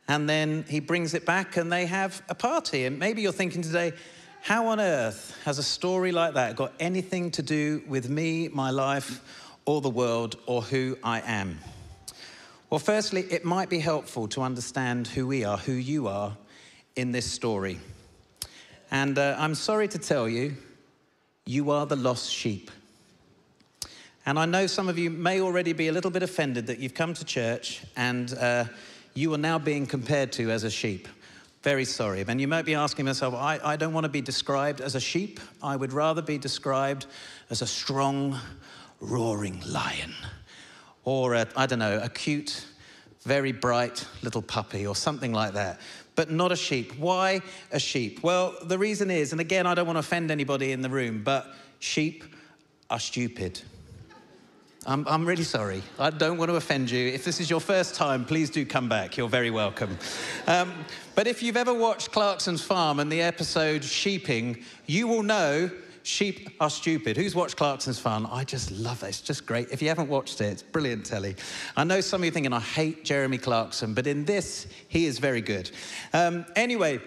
and 0.06 0.28
then 0.28 0.66
he 0.68 0.80
brings 0.80 1.14
it 1.14 1.24
back, 1.24 1.56
and 1.56 1.72
they 1.72 1.86
have 1.86 2.20
a 2.28 2.34
party. 2.34 2.84
And 2.84 2.98
maybe 2.98 3.22
you're 3.22 3.32
thinking 3.32 3.62
today, 3.62 3.94
how 4.42 4.66
on 4.66 4.80
earth 4.80 5.34
has 5.46 5.56
a 5.58 5.62
story 5.62 6.12
like 6.12 6.34
that 6.34 6.56
got 6.56 6.74
anything 6.78 7.30
to 7.30 7.42
do 7.42 7.82
with 7.88 8.10
me, 8.10 8.48
my 8.48 8.70
life, 8.70 9.22
or 9.64 9.80
the 9.80 9.88
world, 9.88 10.36
or 10.44 10.60
who 10.60 10.98
I 11.02 11.22
am? 11.22 11.58
Well, 12.68 12.80
firstly, 12.80 13.22
it 13.30 13.46
might 13.46 13.70
be 13.70 13.78
helpful 13.78 14.28
to 14.28 14.42
understand 14.42 15.06
who 15.06 15.26
we 15.26 15.42
are, 15.42 15.56
who 15.56 15.72
you 15.72 16.06
are 16.06 16.36
in 16.96 17.12
this 17.12 17.24
story. 17.24 17.78
And 18.90 19.18
uh, 19.18 19.36
I'm 19.38 19.54
sorry 19.54 19.88
to 19.88 19.98
tell 19.98 20.28
you, 20.28 20.54
you 21.46 21.70
are 21.70 21.86
the 21.86 21.96
lost 21.96 22.30
sheep. 22.30 22.70
And 24.26 24.38
I 24.38 24.46
know 24.46 24.66
some 24.66 24.88
of 24.88 24.98
you 24.98 25.10
may 25.10 25.40
already 25.40 25.74
be 25.74 25.88
a 25.88 25.92
little 25.92 26.10
bit 26.10 26.22
offended 26.22 26.66
that 26.68 26.78
you've 26.78 26.94
come 26.94 27.12
to 27.14 27.24
church 27.24 27.82
and 27.96 28.32
uh, 28.34 28.64
you 29.12 29.32
are 29.34 29.38
now 29.38 29.58
being 29.58 29.86
compared 29.86 30.32
to 30.32 30.50
as 30.50 30.64
a 30.64 30.70
sheep. 30.70 31.08
Very 31.62 31.84
sorry. 31.84 32.24
And 32.26 32.40
you 32.40 32.48
might 32.48 32.64
be 32.64 32.74
asking 32.74 33.06
yourself, 33.06 33.34
I, 33.34 33.60
I 33.62 33.76
don't 33.76 33.92
want 33.92 34.04
to 34.04 34.10
be 34.10 34.22
described 34.22 34.80
as 34.80 34.94
a 34.94 35.00
sheep. 35.00 35.40
I 35.62 35.76
would 35.76 35.92
rather 35.92 36.22
be 36.22 36.38
described 36.38 37.06
as 37.50 37.60
a 37.60 37.66
strong, 37.66 38.38
roaring 39.00 39.62
lion. 39.66 40.14
Or, 41.04 41.34
I 41.34 41.66
don't 41.66 41.78
know, 41.78 42.00
a 42.02 42.08
cute, 42.08 42.64
very 43.24 43.52
bright 43.52 44.06
little 44.22 44.42
puppy 44.42 44.86
or 44.86 44.94
something 44.94 45.32
like 45.32 45.54
that. 45.54 45.80
But 46.14 46.30
not 46.30 46.52
a 46.52 46.56
sheep. 46.56 46.96
Why 46.98 47.40
a 47.72 47.80
sheep? 47.80 48.22
Well, 48.22 48.54
the 48.62 48.78
reason 48.78 49.10
is, 49.10 49.32
and 49.32 49.40
again, 49.40 49.66
I 49.66 49.74
don't 49.74 49.86
want 49.86 49.96
to 49.96 50.00
offend 50.00 50.30
anybody 50.30 50.72
in 50.72 50.80
the 50.80 50.90
room, 50.90 51.22
but 51.24 51.52
sheep 51.80 52.24
are 52.90 53.00
stupid. 53.00 53.60
I'm, 54.86 55.06
I'm 55.08 55.24
really 55.24 55.44
sorry. 55.44 55.82
I 55.98 56.10
don't 56.10 56.36
want 56.36 56.50
to 56.50 56.56
offend 56.56 56.90
you. 56.90 57.08
If 57.08 57.24
this 57.24 57.40
is 57.40 57.48
your 57.48 57.60
first 57.60 57.94
time, 57.94 58.24
please 58.24 58.50
do 58.50 58.66
come 58.66 58.88
back. 58.88 59.16
You're 59.16 59.30
very 59.30 59.50
welcome. 59.50 59.96
Um, 60.46 60.72
but 61.14 61.26
if 61.26 61.42
you've 61.42 61.56
ever 61.56 61.72
watched 61.72 62.12
Clarkson's 62.12 62.62
Farm 62.62 63.00
and 63.00 63.10
the 63.10 63.22
episode 63.22 63.82
Sheeping, 63.82 64.62
you 64.86 65.08
will 65.08 65.22
know 65.22 65.70
sheep 66.04 66.50
are 66.60 66.70
stupid. 66.70 67.16
Who's 67.16 67.34
watched 67.34 67.56
Clarkson's 67.56 67.98
Farm? 67.98 68.28
I 68.30 68.44
just 68.44 68.70
love 68.70 69.02
it. 69.02 69.08
It's 69.08 69.20
just 69.20 69.46
great. 69.46 69.70
If 69.70 69.82
you 69.82 69.88
haven't 69.88 70.08
watched 70.08 70.40
it, 70.40 70.46
it's 70.46 70.62
brilliant 70.62 71.04
telly. 71.04 71.34
I 71.76 71.82
know 71.82 72.00
some 72.00 72.20
of 72.20 72.24
you 72.26 72.30
thinking, 72.30 72.52
I 72.52 72.60
hate 72.60 73.04
Jeremy 73.04 73.38
Clarkson, 73.38 73.94
but 73.94 74.06
in 74.06 74.24
this, 74.24 74.68
he 74.86 75.06
is 75.06 75.18
very 75.18 75.40
good. 75.40 75.70
Um, 76.12 76.46
anyway, 76.54 77.00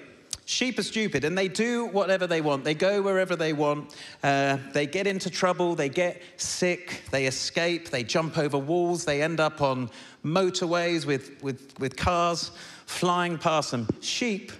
Sheep 0.45 0.79
are 0.79 0.83
stupid 0.83 1.23
and 1.23 1.37
they 1.37 1.47
do 1.47 1.85
whatever 1.87 2.25
they 2.25 2.41
want. 2.41 2.63
They 2.63 2.73
go 2.73 3.01
wherever 3.01 3.35
they 3.35 3.53
want. 3.53 3.95
Uh, 4.23 4.57
they 4.73 4.87
get 4.87 5.05
into 5.05 5.29
trouble. 5.29 5.75
They 5.75 5.89
get 5.89 6.21
sick. 6.37 7.03
They 7.11 7.27
escape. 7.27 7.89
They 7.89 8.03
jump 8.03 8.37
over 8.37 8.57
walls. 8.57 9.05
They 9.05 9.21
end 9.21 9.39
up 9.39 9.61
on 9.61 9.89
motorways 10.25 11.05
with, 11.05 11.41
with, 11.43 11.77
with 11.79 11.95
cars 11.95 12.51
flying 12.85 13.37
past 13.37 13.71
them. 13.71 13.87
Sheep 14.01 14.51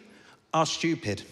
are 0.54 0.66
stupid. 0.66 1.24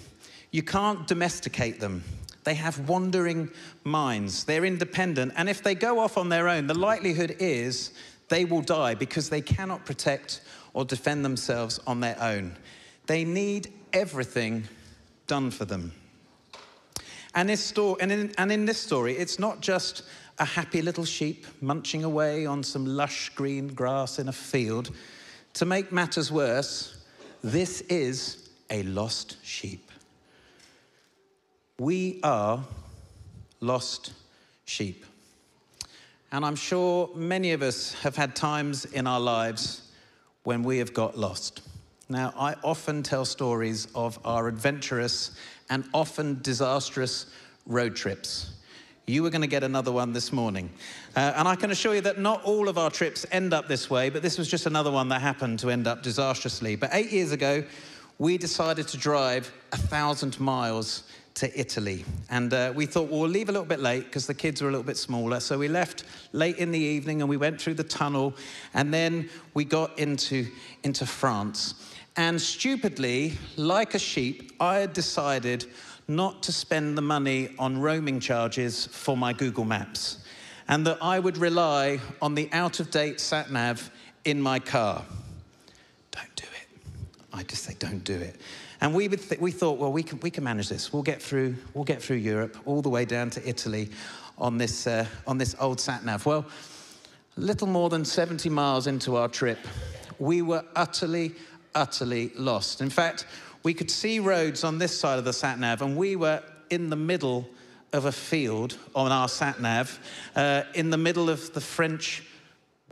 You 0.52 0.64
can't 0.64 1.06
domesticate 1.06 1.82
them. 1.82 2.04
They 2.46 2.54
have 2.54 2.88
wandering 2.88 3.50
minds. 3.84 4.46
They're 4.46 4.66
independent. 4.66 5.34
And 5.36 5.50
if 5.50 5.62
they 5.62 5.76
go 5.76 6.00
off 6.00 6.18
on 6.18 6.30
their 6.30 6.48
own, 6.48 6.68
the 6.68 6.78
likelihood 6.78 7.36
is 7.40 7.92
they 8.30 8.46
will 8.46 8.62
die 8.62 8.94
because 8.96 9.30
they 9.30 9.42
cannot 9.42 9.86
protect 9.86 10.42
or 10.74 10.86
defend 10.86 11.26
themselves 11.26 11.80
on 11.88 12.00
their 12.00 12.18
own. 12.22 12.56
They 13.08 13.26
need 13.26 13.74
everything 13.94 14.64
done 15.28 15.52
for 15.52 15.66
them. 15.66 15.92
And, 17.34 17.50
this 17.50 17.74
and, 18.00 18.12
in, 18.12 18.34
and 18.38 18.52
in 18.52 18.66
this 18.66 18.80
story, 18.80 19.18
it's 19.18 19.40
not 19.40 19.60
just 19.60 20.04
a 20.40 20.46
happy 20.46 20.82
little 20.82 21.06
sheep 21.06 21.46
munching 21.62 22.04
away 22.04 22.46
on 22.46 22.64
some 22.64 22.86
lush 22.86 23.30
green 23.30 23.70
grass 23.70 24.20
in 24.20 24.28
a 24.28 24.34
field. 24.34 24.92
To 25.56 25.66
make 25.66 25.92
matters 25.92 26.32
worse, 26.32 27.04
this 27.44 27.82
is 27.82 28.50
a 28.70 28.84
lost 28.84 29.38
sheep. 29.44 29.85
We 31.78 32.22
are 32.24 32.64
lost 33.60 34.14
sheep. 34.64 35.06
And 36.32 36.46
I'm 36.46 36.56
sure 36.56 37.10
many 37.16 37.52
of 37.52 37.62
us 37.62 37.94
have 37.96 38.16
had 38.16 38.34
times 38.34 38.86
in 38.86 39.08
our 39.08 39.20
lives 39.20 39.92
when 40.44 40.64
we 40.64 40.78
have 40.78 40.94
got 40.94 41.18
lost. 41.18 41.62
Now, 42.08 42.34
I 42.38 42.56
often 42.64 43.04
tell 43.04 43.26
stories 43.26 43.88
of 43.94 44.18
our 44.24 44.48
adventurous 44.48 45.32
and 45.70 45.84
often 45.94 46.40
disastrous 46.42 47.26
road 47.66 47.96
trips. 47.96 48.54
You 49.06 49.24
were 49.24 49.30
going 49.30 49.42
to 49.42 49.48
get 49.48 49.64
another 49.64 49.92
one 49.92 50.14
this 50.14 50.32
morning. 50.32 50.70
Uh, 51.16 51.34
and 51.36 51.48
I 51.48 51.56
can 51.56 51.72
assure 51.72 51.96
you 51.96 52.02
that 52.02 52.20
not 52.20 52.44
all 52.44 52.70
of 52.70 52.78
our 52.78 52.90
trips 52.90 53.26
end 53.32 53.54
up 53.54 53.68
this 53.68 53.90
way, 53.90 54.10
but 54.10 54.22
this 54.22 54.38
was 54.38 54.48
just 54.48 54.66
another 54.66 54.92
one 54.92 55.10
that 55.10 55.22
happened 55.22 55.60
to 55.60 55.70
end 55.70 55.88
up 55.88 56.04
disastrously. 56.04 56.76
But 56.76 56.92
eight 56.94 57.12
years 57.12 57.32
ago, 57.32 57.64
we 58.18 58.38
decided 58.38 58.88
to 58.90 58.98
drive 58.98 59.52
a 59.74 59.78
thousand 59.78 60.40
miles 60.40 61.04
to 61.36 61.60
Italy. 61.60 62.06
And 62.30 62.54
uh, 62.54 62.74
we 62.76 62.86
thought, 62.86 63.10
well, 63.10 63.22
we'll 63.22 63.30
leave 63.30 63.50
a 63.50 63.52
little 63.52 63.68
bit 63.68 63.80
late 63.80 64.06
because 64.06 64.26
the 64.26 64.34
kids 64.34 64.62
were 64.62 64.70
a 64.70 64.72
little 64.72 64.86
bit 64.86 64.98
smaller. 64.98 65.40
So 65.40 65.58
we 65.58 65.68
left 65.68 66.06
late 66.32 66.58
in 66.58 66.72
the 66.72 66.80
evening 66.80 67.22
and 67.22 67.30
we 67.30 67.38
went 67.38 67.62
through 67.62 67.74
the 67.76 67.84
tunnel. 67.84 68.34
And 68.74 68.94
then 68.94 69.30
we 69.54 69.66
got 69.66 69.98
into, 70.00 70.48
into 70.84 71.06
France. 71.06 71.76
And 72.16 72.42
stupidly, 72.42 73.34
like 73.58 73.94
a 73.94 74.00
sheep, 74.00 74.54
I 74.60 74.78
had 74.78 74.94
decided 74.94 75.66
not 76.08 76.42
to 76.44 76.52
spend 76.52 76.98
the 76.98 77.02
money 77.02 77.50
on 77.60 77.80
roaming 77.80 78.20
charges 78.20 78.88
for 78.88 79.18
my 79.18 79.34
Google 79.34 79.66
Maps 79.66 80.20
and 80.68 80.86
that 80.88 80.98
I 81.02 81.20
would 81.20 81.38
rely 81.38 82.00
on 82.22 82.36
the 82.36 82.50
out 82.52 82.80
of 82.80 82.92
date 82.92 83.20
sat 83.20 83.52
nav 83.52 83.92
in 84.24 84.42
my 84.42 84.60
car. 84.60 85.04
Don't 86.12 86.36
do 86.36 86.46
it. 86.46 86.94
I 87.34 87.44
just 87.44 87.64
say, 87.64 87.76
don't 87.78 88.04
do 88.04 88.16
it. 88.16 88.38
And 88.82 88.94
we, 88.94 89.08
th- 89.08 89.40
we 89.40 89.52
thought, 89.52 89.78
well, 89.78 89.92
we 89.92 90.04
can, 90.04 90.20
we 90.20 90.30
can 90.30 90.44
manage 90.44 90.70
this. 90.70 90.92
We'll 90.92 91.04
get, 91.04 91.22
through, 91.22 91.56
we'll 91.74 91.84
get 91.86 92.02
through 92.02 92.18
Europe 92.18 92.58
all 92.66 92.82
the 92.82 92.90
way 92.90 93.06
down 93.06 93.30
to 93.32 93.48
Italy 93.48 93.90
on 94.38 94.58
this, 94.58 94.88
uh, 94.88 95.06
on 95.26 95.38
this 95.38 95.56
old 95.60 95.80
sat 95.80 96.04
nav. 96.04 96.26
Well, 96.26 96.46
little 97.38 97.68
more 97.68 97.90
than 97.90 98.06
70 98.06 98.50
miles 98.50 98.88
into 98.88 99.16
our 99.16 99.28
trip, 99.28 99.60
we 100.20 100.42
were 100.42 100.64
utterly, 100.76 101.34
utterly 101.74 102.32
lost. 102.36 102.82
In 102.82 102.90
fact, 102.90 103.26
we 103.64 103.74
could 103.74 103.92
see 103.92 104.20
roads 104.20 104.64
on 104.64 104.78
this 104.78 104.98
side 104.98 105.20
of 105.20 105.26
the 105.26 105.34
sat 105.34 105.60
nav, 105.60 105.82
and 105.82 105.98
we 105.98 106.16
were 106.16 106.42
in 106.70 106.90
the 106.90 106.96
middle 106.96 107.50
of 107.94 108.06
a 108.06 108.12
field 108.12 108.78
on 108.94 109.12
our 109.12 109.28
sat 109.28 109.60
nav, 109.60 110.00
uh, 110.36 110.64
in 110.74 110.90
the 110.90 110.98
middle 110.98 111.30
of 111.30 111.54
the 111.54 111.62
French 111.62 112.24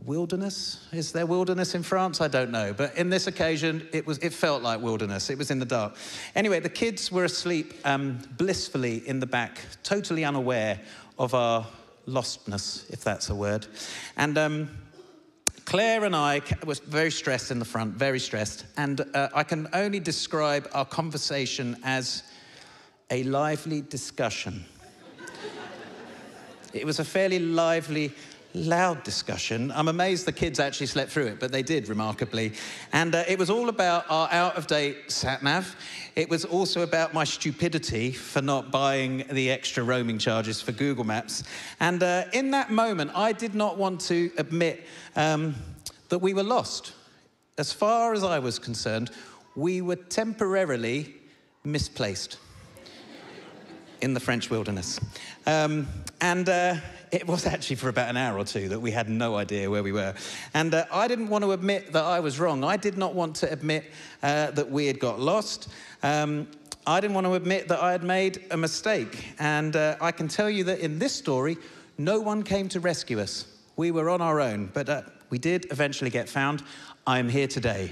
wilderness. 0.06 0.86
Is 0.92 1.12
there 1.12 1.26
wilderness 1.26 1.76
in 1.76 1.84
France? 1.84 2.22
I 2.22 2.28
don't 2.28 2.52
know. 2.52 2.74
But 2.74 2.98
in 2.98 3.10
this 3.10 3.28
occasion, 3.28 3.88
it, 3.92 4.06
was, 4.06 4.18
it 4.20 4.34
felt 4.34 4.62
like 4.62 4.82
wilderness. 4.82 5.30
It 5.30 5.38
was 5.38 5.52
in 5.52 5.60
the 5.60 5.66
dark. 5.66 5.96
Anyway, 6.36 6.60
the 6.60 6.70
kids 6.70 7.12
were 7.12 7.24
asleep 7.26 7.74
um, 7.86 8.20
blissfully 8.38 9.08
in 9.08 9.20
the 9.20 9.26
back, 9.26 9.60
totally 9.84 10.26
unaware 10.26 10.80
of 11.18 11.34
our 11.34 11.66
lostness, 12.08 12.90
if 12.92 13.04
that's 13.04 13.30
a 13.30 13.36
word. 13.36 13.68
And 14.18 14.38
um, 14.38 14.70
Claire 15.66 16.04
and 16.04 16.16
I 16.16 16.42
was 16.66 16.80
very 16.80 17.12
stressed 17.12 17.52
in 17.52 17.60
the 17.60 17.66
front, 17.66 17.94
very 17.94 18.20
stressed. 18.20 18.66
And 18.78 19.02
uh, 19.14 19.30
I 19.34 19.44
can 19.44 19.68
only 19.74 20.00
describe 20.00 20.70
our 20.74 20.86
conversation 20.86 21.78
as 21.84 22.24
a 23.10 23.24
lively 23.24 23.82
discussion. 23.82 24.66
it 26.74 26.86
was 26.86 27.00
a 27.00 27.06
fairly 27.06 27.40
lively 27.40 28.12
loud 28.54 29.04
discussion. 29.04 29.72
I'm 29.72 29.88
amazed 29.88 30.26
the 30.26 30.32
kids 30.32 30.60
actually 30.60 30.88
slept 30.88 31.12
through 31.12 31.28
it, 31.28 31.40
but 31.40 31.52
they 31.52 31.64
did 31.64 31.90
remarkably. 31.90 32.54
And 32.92 33.16
uh, 33.16 33.24
it 33.28 33.40
was 33.40 33.50
all 33.50 33.70
about 33.70 34.06
our 34.10 34.30
out 34.32 34.56
of 34.56 34.68
date 34.68 35.12
sat 35.12 35.44
nav. 35.44 35.76
It 36.16 36.30
was 36.30 36.46
also 36.46 36.82
about 36.82 37.14
my 37.14 37.24
stupidity 37.24 38.12
for 38.12 38.42
not 38.42 38.72
buying 38.72 39.26
the 39.32 39.50
extra 39.50 39.84
roaming 39.84 40.20
charges 40.20 40.62
for 40.62 40.72
Google 40.72 41.04
Maps. 41.04 41.44
And 41.80 42.04
uh, 42.04 42.26
in 42.34 42.52
that 42.52 42.72
moment, 42.72 43.12
I 43.16 43.32
did 43.32 43.56
not 43.56 43.78
want 43.78 44.02
to 44.02 44.32
admit 44.38 44.86
um, 45.16 45.56
that 46.10 46.20
we 46.20 46.34
were 46.34 46.44
lost. 46.44 46.94
As 47.58 47.74
far 47.74 48.14
as 48.14 48.24
I 48.24 48.40
was 48.40 48.60
concerned, 48.60 49.12
we 49.56 49.82
were 49.82 49.96
temporarily 49.96 51.16
misplaced 51.64 52.38
in 54.02 54.14
the 54.14 54.20
French 54.20 54.50
wilderness. 54.50 55.00
Um, 55.46 55.88
and 56.20 56.50
uh, 56.50 56.76
it 57.14 57.28
was 57.28 57.46
actually 57.46 57.76
for 57.76 57.90
about 57.90 58.10
an 58.10 58.18
hour 58.18 58.40
or 58.40 58.44
two 58.44 58.68
that 58.70 58.80
we 58.80 58.90
had 58.90 59.08
no 59.08 59.36
idea 59.36 59.70
where 59.70 59.84
we 59.84 59.92
were. 59.92 60.16
And 60.56 60.74
uh, 60.74 60.86
I 60.92 61.08
didn't 61.08 61.30
want 61.30 61.44
to 61.44 61.52
admit 61.52 61.94
that 61.94 62.04
I 62.04 62.20
was 62.20 62.40
wrong. 62.40 62.64
I 62.64 62.76
did 62.76 62.98
not 62.98 63.14
want 63.14 63.36
to 63.38 63.52
admit 63.52 63.86
uh, 64.24 64.50
that 64.52 64.72
we 64.72 64.88
had 64.88 65.00
got 65.00 65.20
lost. 65.20 65.70
Um, 66.02 66.48
I 66.88 67.00
didn't 67.00 67.14
want 67.14 67.28
to 67.28 67.36
admit 67.36 67.68
that 67.68 67.82
I 67.84 67.92
had 67.92 68.04
made 68.04 68.44
a 68.50 68.58
mistake. 68.58 69.36
And 69.38 69.76
uh, 69.76 69.96
I 70.02 70.12
can 70.12 70.28
tell 70.28 70.50
you 70.50 70.64
that 70.64 70.80
in 70.80 70.98
this 70.98 71.14
story, 71.14 71.58
no 72.00 72.20
one 72.20 72.42
came 72.42 72.68
to 72.70 72.80
rescue 72.80 73.20
us. 73.20 73.46
We 73.76 73.92
were 73.92 74.10
on 74.10 74.20
our 74.20 74.42
own, 74.42 74.72
but 74.74 74.90
uh, 74.90 75.04
we 75.30 75.38
did 75.38 75.68
eventually 75.72 76.10
get 76.10 76.28
found. 76.28 76.64
I'm 77.06 77.30
here 77.30 77.48
today. 77.48 77.92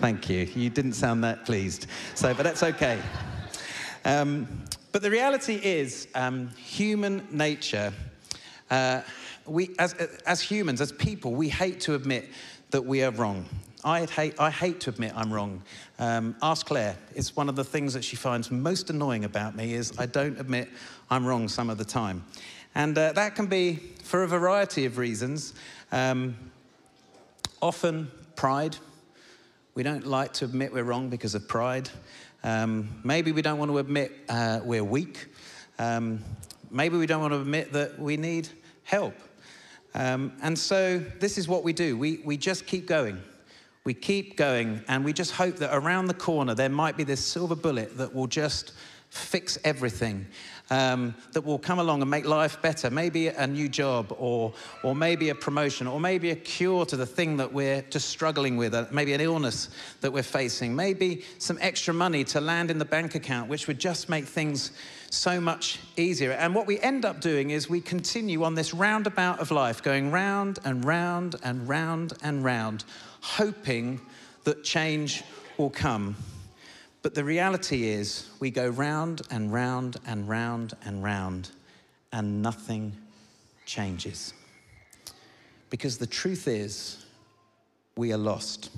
Thank 0.00 0.30
you. 0.30 0.48
You 0.54 0.70
didn't 0.70 0.94
sound 0.94 1.22
that 1.24 1.44
pleased. 1.44 1.86
So, 2.14 2.32
but 2.32 2.44
that's 2.44 2.62
okay. 2.62 2.98
Um, 4.06 4.48
but 4.92 5.02
the 5.02 5.10
reality 5.10 5.60
is, 5.62 6.08
um, 6.14 6.48
human 6.56 7.26
nature, 7.30 7.92
uh, 8.70 9.02
we, 9.46 9.70
as, 9.78 9.94
as 10.26 10.40
humans, 10.40 10.80
as 10.80 10.92
people, 10.92 11.32
we 11.32 11.48
hate 11.48 11.80
to 11.80 11.94
admit 11.94 12.28
that 12.70 12.84
we 12.84 13.02
are 13.02 13.10
wrong. 13.10 13.46
I 13.84 14.04
hate, 14.04 14.38
I 14.38 14.50
hate 14.50 14.80
to 14.80 14.90
admit 14.90 15.12
I'm 15.16 15.32
wrong. 15.32 15.62
Um, 15.98 16.36
ask 16.42 16.66
Claire. 16.66 16.96
It's 17.14 17.34
one 17.34 17.48
of 17.48 17.56
the 17.56 17.64
things 17.64 17.94
that 17.94 18.04
she 18.04 18.16
finds 18.16 18.50
most 18.50 18.90
annoying 18.90 19.24
about 19.24 19.56
me 19.56 19.74
is 19.74 19.92
I 19.98 20.06
don't 20.06 20.38
admit 20.38 20.68
I'm 21.10 21.24
wrong 21.24 21.48
some 21.48 21.70
of 21.70 21.78
the 21.78 21.84
time. 21.84 22.24
And 22.74 22.96
uh, 22.96 23.12
that 23.12 23.34
can 23.34 23.46
be 23.46 23.76
for 24.04 24.22
a 24.22 24.28
variety 24.28 24.84
of 24.84 24.98
reasons. 24.98 25.54
Um, 25.92 26.36
often 27.62 28.10
pride. 28.36 28.76
We 29.74 29.82
don't 29.82 30.06
like 30.06 30.34
to 30.34 30.44
admit 30.44 30.72
we're 30.72 30.84
wrong 30.84 31.08
because 31.08 31.34
of 31.34 31.48
pride. 31.48 31.88
Um, 32.42 32.88
maybe 33.04 33.32
we 33.32 33.42
don't 33.42 33.58
want 33.58 33.70
to 33.70 33.78
admit 33.78 34.12
uh, 34.28 34.60
we're 34.64 34.84
weak. 34.84 35.26
Um, 35.78 36.24
maybe 36.70 36.96
we 36.96 37.06
don't 37.06 37.20
want 37.20 37.32
to 37.32 37.40
admit 37.40 37.72
that 37.72 37.98
we 37.98 38.16
need 38.16 38.48
help. 38.84 39.14
Um, 39.94 40.32
and 40.42 40.58
so 40.58 40.98
this 40.98 41.36
is 41.36 41.48
what 41.48 41.64
we 41.64 41.72
do 41.72 41.96
we, 41.98 42.20
we 42.24 42.36
just 42.36 42.66
keep 42.66 42.86
going. 42.86 43.20
We 43.82 43.94
keep 43.94 44.36
going, 44.36 44.84
and 44.88 45.04
we 45.04 45.14
just 45.14 45.32
hope 45.32 45.56
that 45.56 45.74
around 45.74 46.06
the 46.06 46.14
corner 46.14 46.54
there 46.54 46.68
might 46.68 46.96
be 46.98 47.04
this 47.04 47.24
silver 47.24 47.56
bullet 47.56 47.96
that 47.96 48.14
will 48.14 48.26
just 48.26 48.72
fix 49.10 49.58
everything 49.64 50.26
um, 50.70 51.14
that 51.32 51.44
will 51.44 51.58
come 51.58 51.80
along 51.80 52.00
and 52.00 52.10
make 52.10 52.24
life 52.24 52.62
better. 52.62 52.90
Maybe 52.90 53.26
a 53.26 53.46
new 53.46 53.68
job, 53.68 54.14
or, 54.18 54.54
or 54.84 54.94
maybe 54.94 55.30
a 55.30 55.34
promotion, 55.34 55.88
or 55.88 55.98
maybe 55.98 56.30
a 56.30 56.36
cure 56.36 56.86
to 56.86 56.96
the 56.96 57.06
thing 57.06 57.36
that 57.38 57.52
we're 57.52 57.82
just 57.82 58.08
struggling 58.08 58.56
with, 58.56 58.72
uh, 58.72 58.86
maybe 58.92 59.12
an 59.12 59.20
illness 59.20 59.70
that 60.00 60.12
we're 60.12 60.22
facing, 60.22 60.74
maybe 60.74 61.24
some 61.38 61.58
extra 61.60 61.92
money 61.92 62.22
to 62.24 62.40
land 62.40 62.70
in 62.70 62.78
the 62.78 62.84
bank 62.84 63.16
account, 63.16 63.48
which 63.48 63.66
would 63.66 63.80
just 63.80 64.08
make 64.08 64.24
things 64.24 64.70
so 65.10 65.40
much 65.40 65.80
easier. 65.96 66.30
And 66.32 66.54
what 66.54 66.68
we 66.68 66.78
end 66.78 67.04
up 67.04 67.20
doing 67.20 67.50
is 67.50 67.68
we 67.68 67.80
continue 67.80 68.44
on 68.44 68.54
this 68.54 68.72
roundabout 68.72 69.40
of 69.40 69.50
life, 69.50 69.82
going 69.82 70.12
round 70.12 70.60
and 70.64 70.84
round 70.84 71.34
and 71.42 71.68
round 71.68 72.12
and 72.22 72.44
round, 72.44 72.84
hoping 73.20 74.00
that 74.44 74.62
change 74.62 75.24
will 75.58 75.70
come. 75.70 76.14
But 77.02 77.14
the 77.14 77.24
reality 77.24 77.88
is, 77.88 78.28
we 78.40 78.50
go 78.50 78.68
round 78.68 79.22
and 79.30 79.52
round 79.52 79.96
and 80.06 80.28
round 80.28 80.74
and 80.84 81.02
round, 81.02 81.50
and 82.12 82.42
nothing 82.42 82.92
changes. 83.64 84.34
Because 85.70 85.96
the 85.96 86.06
truth 86.06 86.46
is, 86.46 87.06
we 87.96 88.12
are 88.12 88.18
lost. 88.18 88.70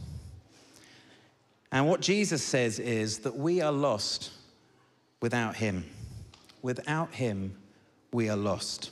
And 1.73 1.89
what 1.89 2.01
Jesus 2.01 2.45
says 2.45 2.79
is 2.79 3.21
that 3.21 3.37
we 3.37 3.61
are 3.61 3.73
lost 3.73 4.31
without 5.21 5.57
Him. 5.57 5.85
Without 6.61 7.13
Him, 7.13 7.57
we 8.13 8.29
are 8.29 8.37
lost. 8.37 8.91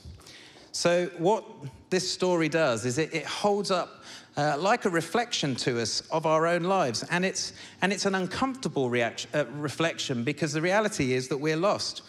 So, 0.73 1.07
what 1.17 1.45
this 1.89 2.09
story 2.11 2.49
does 2.49 2.85
is 2.85 2.97
it, 2.97 3.13
it 3.13 3.25
holds 3.25 3.71
up 3.71 4.03
uh, 4.37 4.57
like 4.57 4.85
a 4.85 4.89
reflection 4.89 5.55
to 5.55 5.81
us 5.81 6.01
of 6.11 6.25
our 6.25 6.47
own 6.47 6.63
lives. 6.63 7.03
And 7.09 7.25
it's, 7.25 7.53
and 7.81 7.91
it's 7.91 8.05
an 8.05 8.15
uncomfortable 8.15 8.89
reaction, 8.89 9.29
uh, 9.33 9.45
reflection 9.51 10.23
because 10.23 10.53
the 10.53 10.61
reality 10.61 11.13
is 11.13 11.27
that 11.27 11.37
we're 11.37 11.57
lost. 11.57 12.03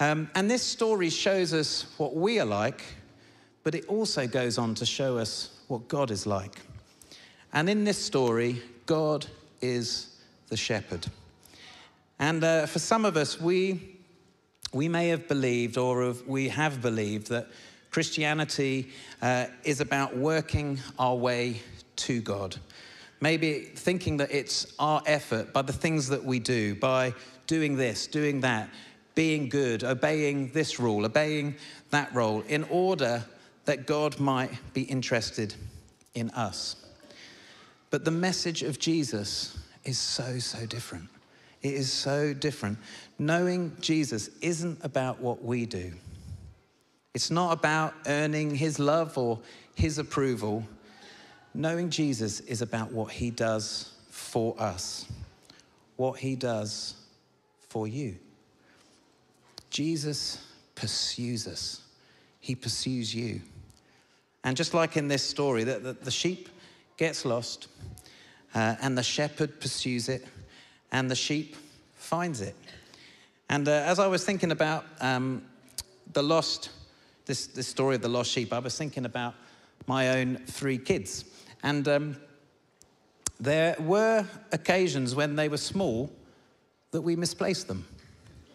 Um, 0.00 0.30
and 0.34 0.50
this 0.50 0.62
story 0.62 1.10
shows 1.10 1.52
us 1.52 1.86
what 1.98 2.14
we 2.14 2.40
are 2.40 2.46
like, 2.46 2.84
but 3.62 3.74
it 3.74 3.86
also 3.86 4.26
goes 4.26 4.58
on 4.58 4.74
to 4.76 4.86
show 4.86 5.18
us 5.18 5.50
what 5.68 5.88
God 5.88 6.10
is 6.10 6.26
like. 6.26 6.60
And 7.52 7.68
in 7.68 7.84
this 7.84 7.98
story, 7.98 8.60
God 8.86 9.26
is 9.60 10.16
the 10.48 10.56
shepherd. 10.56 11.06
And 12.18 12.44
uh, 12.44 12.66
for 12.66 12.78
some 12.78 13.04
of 13.04 13.16
us, 13.16 13.40
we, 13.40 13.98
we 14.72 14.88
may 14.88 15.08
have 15.08 15.28
believed, 15.28 15.78
or 15.78 16.04
have, 16.04 16.26
we 16.26 16.48
have 16.48 16.82
believed, 16.82 17.28
that 17.28 17.48
Christianity 17.94 18.88
uh, 19.22 19.46
is 19.62 19.80
about 19.80 20.16
working 20.16 20.80
our 20.98 21.14
way 21.14 21.60
to 21.94 22.20
God. 22.20 22.56
Maybe 23.20 23.70
thinking 23.76 24.16
that 24.16 24.32
it's 24.32 24.74
our 24.80 25.00
effort 25.06 25.52
by 25.52 25.62
the 25.62 25.72
things 25.72 26.08
that 26.08 26.24
we 26.24 26.40
do, 26.40 26.74
by 26.74 27.14
doing 27.46 27.76
this, 27.76 28.08
doing 28.08 28.40
that, 28.40 28.68
being 29.14 29.48
good, 29.48 29.84
obeying 29.84 30.50
this 30.50 30.80
rule, 30.80 31.06
obeying 31.06 31.54
that 31.90 32.12
role, 32.12 32.40
in 32.48 32.64
order 32.64 33.24
that 33.64 33.86
God 33.86 34.18
might 34.18 34.50
be 34.72 34.82
interested 34.82 35.54
in 36.16 36.30
us. 36.30 36.74
But 37.90 38.04
the 38.04 38.10
message 38.10 38.64
of 38.64 38.80
Jesus 38.80 39.56
is 39.84 40.00
so, 40.00 40.40
so 40.40 40.66
different. 40.66 41.08
It 41.62 41.74
is 41.74 41.92
so 41.92 42.34
different. 42.34 42.78
Knowing 43.20 43.76
Jesus 43.80 44.30
isn't 44.40 44.80
about 44.82 45.20
what 45.20 45.44
we 45.44 45.64
do, 45.64 45.92
it's 47.14 47.30
not 47.30 47.52
about 47.52 47.94
earning 48.06 48.54
his 48.54 48.78
love 48.80 49.16
or 49.16 49.38
his 49.76 49.98
approval. 49.98 50.64
Knowing 51.54 51.88
Jesus 51.88 52.40
is 52.40 52.60
about 52.60 52.90
what 52.90 53.12
he 53.12 53.30
does 53.30 53.92
for 54.10 54.54
us, 54.58 55.06
what 55.96 56.18
he 56.18 56.34
does 56.34 56.94
for 57.68 57.86
you. 57.86 58.16
Jesus 59.70 60.44
pursues 60.74 61.46
us, 61.46 61.82
he 62.40 62.56
pursues 62.56 63.14
you. 63.14 63.40
And 64.42 64.56
just 64.56 64.74
like 64.74 64.96
in 64.96 65.08
this 65.08 65.22
story, 65.22 65.64
that 65.64 65.82
the, 65.82 65.92
the, 65.92 66.10
sheep 66.10 66.48
gets 66.96 67.24
lost, 67.24 67.68
uh, 68.54 68.74
and 68.82 68.98
the 68.98 69.02
shepherd 69.02 69.58
pursues 69.58 70.08
it, 70.08 70.26
and 70.92 71.10
the 71.10 71.14
sheep 71.14 71.56
finds 71.96 72.40
it. 72.40 72.54
And 73.48 73.66
uh, 73.68 73.72
as 73.86 73.98
I 73.98 74.06
was 74.06 74.24
thinking 74.24 74.50
about 74.50 74.84
um, 75.00 75.42
the 76.12 76.22
lost, 76.22 76.70
this, 77.26 77.46
this 77.46 77.66
story 77.66 77.96
of 77.96 78.02
the 78.02 78.08
lost 78.08 78.30
sheep, 78.30 78.52
I 78.52 78.58
was 78.58 78.76
thinking 78.76 79.04
about 79.04 79.34
my 79.86 80.20
own 80.20 80.36
three 80.46 80.78
kids. 80.78 81.24
And 81.62 81.86
um, 81.88 82.16
there 83.40 83.76
were 83.78 84.26
occasions 84.52 85.14
when 85.14 85.36
they 85.36 85.48
were 85.48 85.56
small 85.56 86.10
that 86.90 87.00
we 87.02 87.16
misplaced 87.16 87.68
them. 87.68 87.86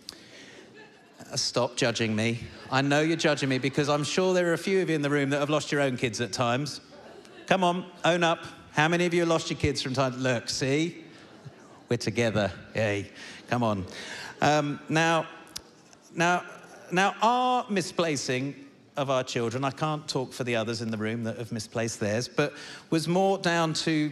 Stop 1.35 1.75
judging 1.75 2.15
me. 2.15 2.39
I 2.71 2.81
know 2.81 3.01
you're 3.01 3.17
judging 3.17 3.49
me 3.49 3.57
because 3.57 3.89
I'm 3.89 4.03
sure 4.03 4.33
there 4.33 4.49
are 4.49 4.53
a 4.53 4.57
few 4.57 4.81
of 4.81 4.89
you 4.89 4.95
in 4.95 5.01
the 5.01 5.09
room 5.09 5.29
that 5.31 5.39
have 5.39 5.49
lost 5.49 5.71
your 5.71 5.81
own 5.81 5.97
kids 5.97 6.21
at 6.21 6.31
times. 6.31 6.81
Come 7.47 7.63
on, 7.63 7.85
own 8.05 8.23
up. 8.23 8.45
How 8.71 8.87
many 8.87 9.05
of 9.05 9.13
you 9.13 9.25
lost 9.25 9.49
your 9.49 9.59
kids 9.59 9.81
from 9.81 9.93
time 9.93 10.13
to 10.13 10.17
look? 10.19 10.49
See? 10.49 11.03
We're 11.89 11.97
together. 11.97 12.51
Yay. 12.75 13.09
Come 13.49 13.63
on. 13.63 13.85
Um, 14.41 14.79
now, 14.87 15.25
now, 16.15 16.43
now, 16.91 17.15
our 17.21 17.65
misplacing 17.69 18.55
of 18.97 19.09
our 19.09 19.23
children, 19.23 19.63
I 19.63 19.71
can't 19.71 20.07
talk 20.07 20.33
for 20.33 20.43
the 20.43 20.55
others 20.55 20.81
in 20.81 20.91
the 20.91 20.97
room 20.97 21.23
that 21.23 21.37
have 21.37 21.51
misplaced 21.51 21.99
theirs, 21.99 22.27
but 22.27 22.53
was 22.89 23.07
more 23.07 23.37
down 23.37 23.73
to 23.73 24.11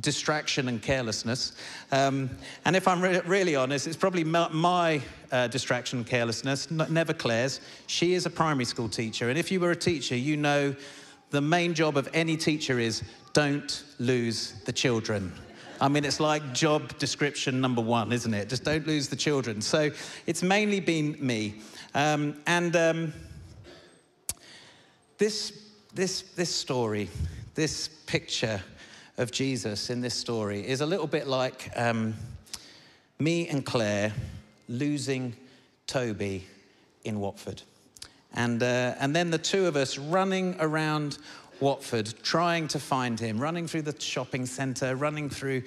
distraction 0.00 0.68
and 0.68 0.82
carelessness. 0.82 1.56
Um, 1.90 2.30
and 2.64 2.76
if 2.76 2.86
I'm 2.86 3.00
re- 3.00 3.20
really 3.26 3.56
honest, 3.56 3.86
it's 3.86 3.96
probably 3.96 4.22
my, 4.22 4.48
my 4.50 5.00
uh, 5.32 5.48
distraction 5.48 5.98
and 5.98 6.06
carelessness, 6.06 6.70
never 6.70 7.12
Claire's. 7.12 7.60
She 7.86 8.14
is 8.14 8.26
a 8.26 8.30
primary 8.30 8.66
school 8.66 8.88
teacher. 8.88 9.30
And 9.30 9.38
if 9.38 9.50
you 9.50 9.60
were 9.60 9.70
a 9.70 9.76
teacher, 9.76 10.14
you 10.14 10.36
know 10.36 10.76
the 11.30 11.40
main 11.40 11.74
job 11.74 11.96
of 11.96 12.08
any 12.12 12.36
teacher 12.36 12.78
is 12.78 13.02
don't 13.32 13.84
lose 13.98 14.52
the 14.64 14.72
children. 14.72 15.32
I 15.80 15.88
mean, 15.88 16.04
it's 16.04 16.20
like 16.20 16.52
job 16.52 16.98
description 16.98 17.60
number 17.60 17.80
one, 17.80 18.12
isn't 18.12 18.34
it? 18.34 18.48
Just 18.48 18.64
don't 18.64 18.86
lose 18.86 19.08
the 19.08 19.16
children. 19.16 19.60
So 19.60 19.90
it's 20.26 20.42
mainly 20.42 20.80
been 20.80 21.16
me. 21.20 21.56
Um, 21.94 22.36
and 22.46 22.74
um, 22.76 23.12
this, 25.18 25.52
this, 25.94 26.22
this 26.36 26.54
story, 26.54 27.08
this 27.54 27.88
picture, 28.06 28.60
of 29.18 29.32
Jesus 29.32 29.90
in 29.90 30.00
this 30.00 30.14
story 30.14 30.66
is 30.66 30.80
a 30.80 30.86
little 30.86 31.08
bit 31.08 31.26
like 31.26 31.70
um, 31.74 32.14
me 33.18 33.48
and 33.48 33.66
Claire 33.66 34.12
losing 34.68 35.34
Toby 35.88 36.46
in 37.04 37.18
Watford. 37.18 37.62
And, 38.34 38.62
uh, 38.62 38.94
and 39.00 39.14
then 39.14 39.30
the 39.30 39.38
two 39.38 39.66
of 39.66 39.74
us 39.74 39.98
running 39.98 40.54
around 40.60 41.18
Watford 41.60 42.12
trying 42.22 42.68
to 42.68 42.78
find 42.78 43.18
him, 43.18 43.38
running 43.38 43.66
through 43.66 43.82
the 43.82 44.00
shopping 44.00 44.46
centre, 44.46 44.96
running 44.96 45.28
through 45.30 45.62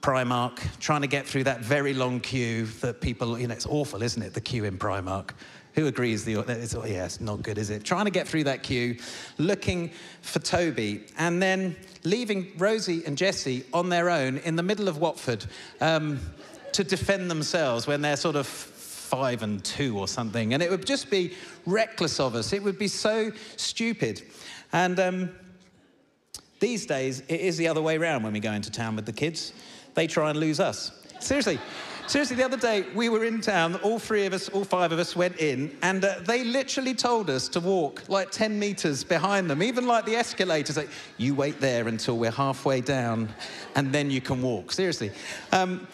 Primark, 0.00 0.60
trying 0.78 1.00
to 1.00 1.08
get 1.08 1.26
through 1.26 1.44
that 1.44 1.60
very 1.60 1.92
long 1.92 2.20
queue 2.20 2.66
that 2.80 3.00
people, 3.00 3.38
you 3.38 3.48
know, 3.48 3.54
it's 3.54 3.66
awful, 3.66 4.02
isn't 4.02 4.22
it? 4.22 4.32
The 4.32 4.40
queue 4.40 4.64
in 4.64 4.78
Primark. 4.78 5.30
Who 5.74 5.88
agrees? 5.88 6.24
The, 6.24 6.38
it's, 6.40 6.74
oh, 6.74 6.84
yeah, 6.84 7.04
it's 7.04 7.20
not 7.20 7.42
good, 7.42 7.58
is 7.58 7.70
it? 7.70 7.84
Trying 7.84 8.06
to 8.06 8.10
get 8.10 8.28
through 8.28 8.44
that 8.44 8.62
queue, 8.62 8.96
looking 9.38 9.90
for 10.22 10.38
Toby, 10.38 11.06
and 11.18 11.42
then 11.42 11.76
leaving 12.04 12.52
Rosie 12.56 13.04
and 13.04 13.18
Jesse 13.18 13.64
on 13.74 13.88
their 13.88 14.08
own 14.08 14.38
in 14.38 14.56
the 14.56 14.62
middle 14.62 14.88
of 14.88 14.98
Watford 14.98 15.44
um, 15.80 16.20
to 16.72 16.84
defend 16.84 17.30
themselves 17.30 17.86
when 17.86 18.00
they're 18.00 18.16
sort 18.16 18.36
of 18.36 18.46
five 18.46 19.42
and 19.42 19.64
two 19.64 19.98
or 19.98 20.08
something. 20.08 20.54
And 20.54 20.62
it 20.62 20.70
would 20.70 20.86
just 20.86 21.10
be 21.10 21.34
reckless 21.66 22.20
of 22.20 22.34
us. 22.34 22.52
It 22.52 22.62
would 22.62 22.78
be 22.78 22.88
so 22.88 23.32
stupid. 23.56 24.22
And 24.72 24.98
um, 25.00 25.30
these 26.60 26.86
days, 26.86 27.22
it 27.28 27.40
is 27.40 27.56
the 27.56 27.68
other 27.68 27.82
way 27.82 27.96
around 27.96 28.22
when 28.22 28.32
we 28.32 28.40
go 28.40 28.52
into 28.52 28.70
town 28.70 28.96
with 28.96 29.06
the 29.06 29.12
kids. 29.12 29.52
They 29.94 30.06
try 30.06 30.30
and 30.30 30.38
lose 30.38 30.60
us. 30.60 30.92
Seriously. 31.20 31.58
Seriously, 32.06 32.36
the 32.36 32.44
other 32.44 32.56
day 32.56 32.84
we 32.94 33.08
were 33.08 33.24
in 33.24 33.40
town, 33.40 33.74
all 33.76 33.98
three 33.98 34.26
of 34.26 34.32
us, 34.32 34.48
all 34.50 34.64
five 34.64 34.92
of 34.92 35.00
us 35.00 35.16
went 35.16 35.40
in, 35.40 35.76
and 35.82 36.04
uh, 36.04 36.20
they 36.24 36.44
literally 36.44 36.94
told 36.94 37.28
us 37.28 37.48
to 37.48 37.58
walk 37.58 38.08
like 38.08 38.30
10 38.30 38.56
meters 38.60 39.02
behind 39.02 39.50
them, 39.50 39.60
even 39.60 39.88
like 39.88 40.04
the 40.04 40.14
escalators. 40.14 40.76
Like, 40.76 40.88
you 41.16 41.34
wait 41.34 41.60
there 41.60 41.88
until 41.88 42.16
we're 42.16 42.30
halfway 42.30 42.80
down, 42.80 43.28
and 43.74 43.92
then 43.92 44.08
you 44.08 44.20
can 44.20 44.40
walk. 44.40 44.70
Seriously. 44.70 45.10
Um, 45.50 45.88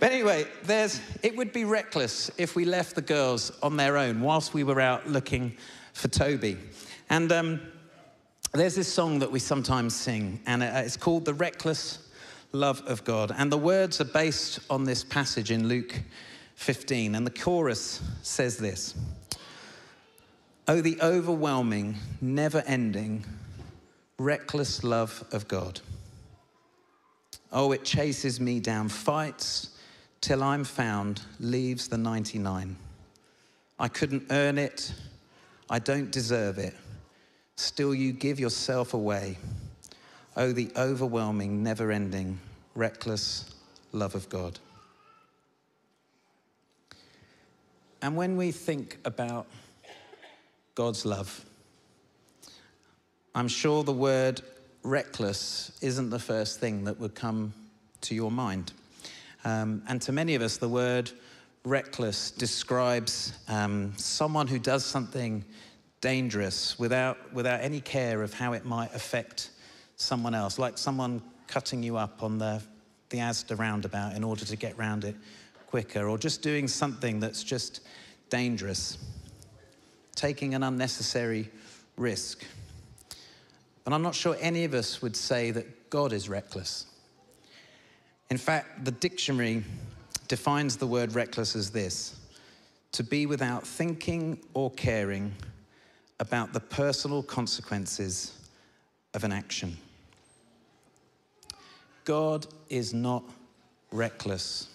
but 0.00 0.10
anyway, 0.10 0.46
there's, 0.62 1.02
it 1.22 1.36
would 1.36 1.52
be 1.52 1.66
reckless 1.66 2.30
if 2.38 2.56
we 2.56 2.64
left 2.64 2.94
the 2.94 3.02
girls 3.02 3.52
on 3.62 3.76
their 3.76 3.98
own 3.98 4.22
whilst 4.22 4.54
we 4.54 4.64
were 4.64 4.80
out 4.80 5.06
looking 5.06 5.54
for 5.92 6.08
Toby. 6.08 6.56
And 7.10 7.30
um, 7.30 7.60
there's 8.52 8.74
this 8.74 8.92
song 8.92 9.18
that 9.18 9.30
we 9.30 9.38
sometimes 9.38 9.94
sing, 9.94 10.40
and 10.46 10.62
uh, 10.62 10.82
it's 10.84 10.96
called 10.96 11.24
The 11.24 11.34
Reckless 11.34 12.08
love 12.52 12.82
of 12.86 13.04
God. 13.04 13.32
And 13.36 13.52
the 13.52 13.58
words 13.58 14.00
are 14.00 14.06
based 14.06 14.60
on 14.70 14.84
this 14.84 15.04
passage 15.04 15.50
in 15.50 15.68
Luke 15.68 15.94
15. 16.54 17.14
And 17.14 17.26
the 17.26 17.30
chorus 17.30 18.02
says 18.22 18.56
this 18.56 18.94
Oh, 20.66 20.80
the 20.80 20.98
overwhelming, 21.02 21.96
never 22.20 22.62
ending, 22.66 23.24
reckless 24.18 24.82
love 24.82 25.24
of 25.32 25.46
God. 25.46 25.80
Oh, 27.52 27.72
it 27.72 27.84
chases 27.84 28.40
me 28.40 28.60
down, 28.60 28.88
fights 28.88 29.70
till 30.20 30.42
I'm 30.42 30.64
found, 30.64 31.22
leaves 31.40 31.88
the 31.88 31.96
99. 31.96 32.76
I 33.78 33.88
couldn't 33.88 34.24
earn 34.30 34.58
it, 34.58 34.92
I 35.70 35.78
don't 35.78 36.10
deserve 36.10 36.58
it. 36.58 36.74
Still, 37.58 37.92
you 37.92 38.12
give 38.12 38.38
yourself 38.38 38.94
away. 38.94 39.36
Oh, 40.36 40.52
the 40.52 40.70
overwhelming, 40.76 41.64
never 41.64 41.90
ending, 41.90 42.38
reckless 42.76 43.52
love 43.90 44.14
of 44.14 44.28
God. 44.28 44.60
And 48.00 48.14
when 48.14 48.36
we 48.36 48.52
think 48.52 48.98
about 49.04 49.48
God's 50.76 51.04
love, 51.04 51.44
I'm 53.34 53.48
sure 53.48 53.82
the 53.82 53.92
word 53.92 54.40
reckless 54.84 55.76
isn't 55.82 56.10
the 56.10 56.20
first 56.20 56.60
thing 56.60 56.84
that 56.84 57.00
would 57.00 57.16
come 57.16 57.52
to 58.02 58.14
your 58.14 58.30
mind. 58.30 58.72
Um, 59.44 59.82
and 59.88 60.00
to 60.02 60.12
many 60.12 60.36
of 60.36 60.42
us, 60.42 60.58
the 60.58 60.68
word 60.68 61.10
reckless 61.64 62.30
describes 62.30 63.32
um, 63.48 63.94
someone 63.96 64.46
who 64.46 64.60
does 64.60 64.84
something 64.84 65.44
dangerous 66.00 66.78
without, 66.78 67.32
without 67.32 67.60
any 67.60 67.80
care 67.80 68.22
of 68.22 68.34
how 68.34 68.52
it 68.52 68.64
might 68.64 68.94
affect 68.94 69.50
someone 69.96 70.34
else, 70.34 70.58
like 70.58 70.78
someone 70.78 71.22
cutting 71.46 71.82
you 71.82 71.96
up 71.96 72.22
on 72.22 72.38
the, 72.38 72.62
the 73.10 73.18
Asda 73.18 73.58
roundabout 73.58 74.14
in 74.14 74.22
order 74.22 74.44
to 74.44 74.56
get 74.56 74.76
round 74.78 75.04
it 75.04 75.16
quicker, 75.66 76.08
or 76.08 76.16
just 76.16 76.40
doing 76.40 76.66
something 76.68 77.20
that's 77.20 77.42
just 77.42 77.80
dangerous, 78.30 78.98
taking 80.14 80.54
an 80.54 80.62
unnecessary 80.62 81.50
risk. 81.96 82.44
And 83.84 83.94
I'm 83.94 84.02
not 84.02 84.14
sure 84.14 84.36
any 84.40 84.64
of 84.64 84.74
us 84.74 85.02
would 85.02 85.16
say 85.16 85.50
that 85.50 85.90
God 85.90 86.12
is 86.12 86.28
reckless. 86.28 86.86
In 88.30 88.36
fact, 88.36 88.84
the 88.84 88.90
dictionary 88.90 89.64
defines 90.28 90.76
the 90.76 90.86
word 90.86 91.14
reckless 91.14 91.56
as 91.56 91.70
this 91.70 92.14
to 92.92 93.02
be 93.02 93.26
without 93.26 93.66
thinking 93.66 94.38
or 94.54 94.70
caring 94.72 95.34
about 96.20 96.52
the 96.52 96.60
personal 96.60 97.22
consequences 97.22 98.32
of 99.14 99.24
an 99.24 99.32
action. 99.32 99.76
God 102.04 102.46
is 102.68 102.94
not 102.94 103.22
reckless, 103.92 104.68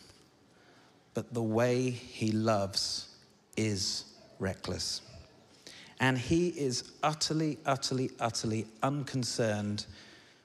but 1.14 1.34
the 1.34 1.42
way 1.42 1.90
he 1.90 2.32
loves 2.32 3.10
is 3.58 4.06
reckless. 4.40 5.02
And 6.00 6.18
he 6.18 6.50
is 6.50 6.92
utterly, 7.02 7.58
utterly, 7.66 8.12
utterly 8.20 8.66
unconcerned 8.82 9.86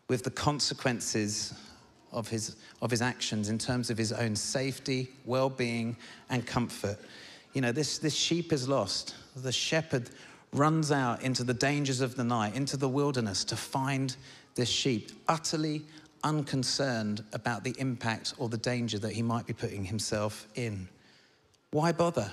with 0.09 0.23
the 0.25 0.31
consequences 0.31 1.55
of 2.13 2.29
his, 2.29 2.57
of 2.81 2.91
his 2.91 3.03
actions 3.03 3.49
in 3.49 3.59
terms 3.59 3.91
of 3.91 3.99
his 3.99 4.13
own 4.13 4.35
safety, 4.35 5.11
well 5.25 5.51
being, 5.51 5.97
and 6.31 6.47
comfort. 6.47 6.99
You 7.55 7.61
know, 7.61 7.73
this, 7.73 7.99
this 7.99 8.15
sheep 8.15 8.53
is 8.53 8.69
lost. 8.69 9.15
The 9.37 9.53
shepherd 9.53 10.11
runs 10.53 10.91
out 10.91 11.23
into 11.23 11.45
the 11.45 11.55
dangers 11.55 12.01
of 12.01 12.17
the 12.17 12.25
night, 12.25 12.55
into 12.55 12.77
the 12.77 12.89
wilderness 12.89 13.45
to 13.45 13.57
find 13.57 14.17
this 14.55 14.69
sheep, 14.69 15.11
utterly 15.29 15.83
unconcerned 16.25 17.23
about 17.33 17.65
the 17.65 17.75
impact 17.79 18.35
or 18.39 18.49
the 18.49 18.57
danger 18.57 18.99
that 18.99 19.13
he 19.13 19.23
might 19.23 19.47
be 19.47 19.53
putting 19.53 19.85
himself 19.85 20.49
in. 20.55 20.89
Why 21.71 21.93
bother? 21.93 22.33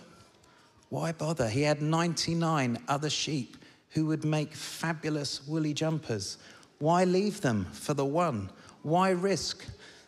Why 0.89 1.12
bother? 1.12 1.49
He 1.49 1.62
had 1.62 1.82
99 1.82 2.78
other 2.88 3.10
sheep 3.10 3.58
who 3.89 4.06
would 4.08 4.25
make 4.25 4.54
fabulous 4.54 5.45
woolly 5.47 5.73
jumpers. 5.73 6.38
Why 6.80 7.04
leave 7.04 7.41
them 7.41 7.65
for 7.71 7.93
the 7.93 8.06
one? 8.06 8.49
Why 8.84 9.10
risk 9.12 9.65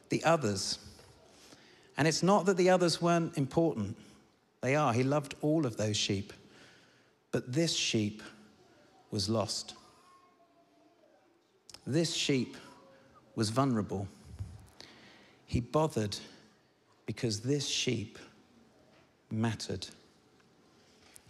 the 0.09 0.23
others? 0.23 0.79
And 1.97 2.07
it's 2.07 2.23
not 2.23 2.45
that 2.45 2.57
the 2.57 2.69
others 2.69 3.01
weren't 3.01 3.37
important, 3.37 3.97
they 4.61 4.75
are. 4.75 4.93
He 4.93 5.03
loved 5.03 5.35
all 5.41 5.65
of 5.65 5.77
those 5.77 5.97
sheep. 5.97 6.33
But 7.37 7.53
this 7.53 7.75
sheep 7.75 8.23
was 9.11 9.29
lost. 9.29 9.75
This 11.85 12.15
sheep 12.15 12.57
was 13.35 13.51
vulnerable. 13.51 14.07
He 15.45 15.59
bothered 15.59 16.17
because 17.05 17.41
this 17.41 17.67
sheep 17.67 18.17
mattered. 19.29 19.85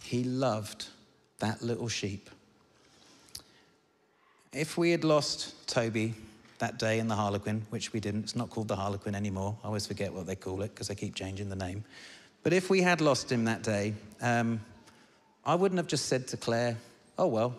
He 0.02 0.24
loved 0.24 0.86
that 1.40 1.60
little 1.60 1.88
sheep. 1.88 2.30
If 4.54 4.78
we 4.78 4.92
had 4.92 5.04
lost 5.04 5.68
Toby 5.68 6.14
that 6.56 6.78
day 6.78 7.00
in 7.00 7.08
the 7.08 7.16
Harlequin, 7.16 7.66
which 7.68 7.92
we 7.92 8.00
didn't, 8.00 8.22
it's 8.22 8.34
not 8.34 8.48
called 8.48 8.68
the 8.68 8.76
Harlequin 8.76 9.14
anymore. 9.14 9.58
I 9.62 9.66
always 9.66 9.86
forget 9.86 10.10
what 10.14 10.24
they 10.24 10.36
call 10.36 10.62
it 10.62 10.70
because 10.74 10.88
they 10.88 10.94
keep 10.94 11.14
changing 11.14 11.50
the 11.50 11.56
name. 11.56 11.84
But 12.42 12.54
if 12.54 12.70
we 12.70 12.80
had 12.80 13.02
lost 13.02 13.30
him 13.30 13.44
that 13.44 13.62
day, 13.62 13.92
um, 14.22 14.62
I 15.48 15.54
wouldn't 15.54 15.78
have 15.78 15.86
just 15.86 16.04
said 16.10 16.28
to 16.28 16.36
Claire, 16.36 16.76
oh, 17.18 17.26
well, 17.26 17.54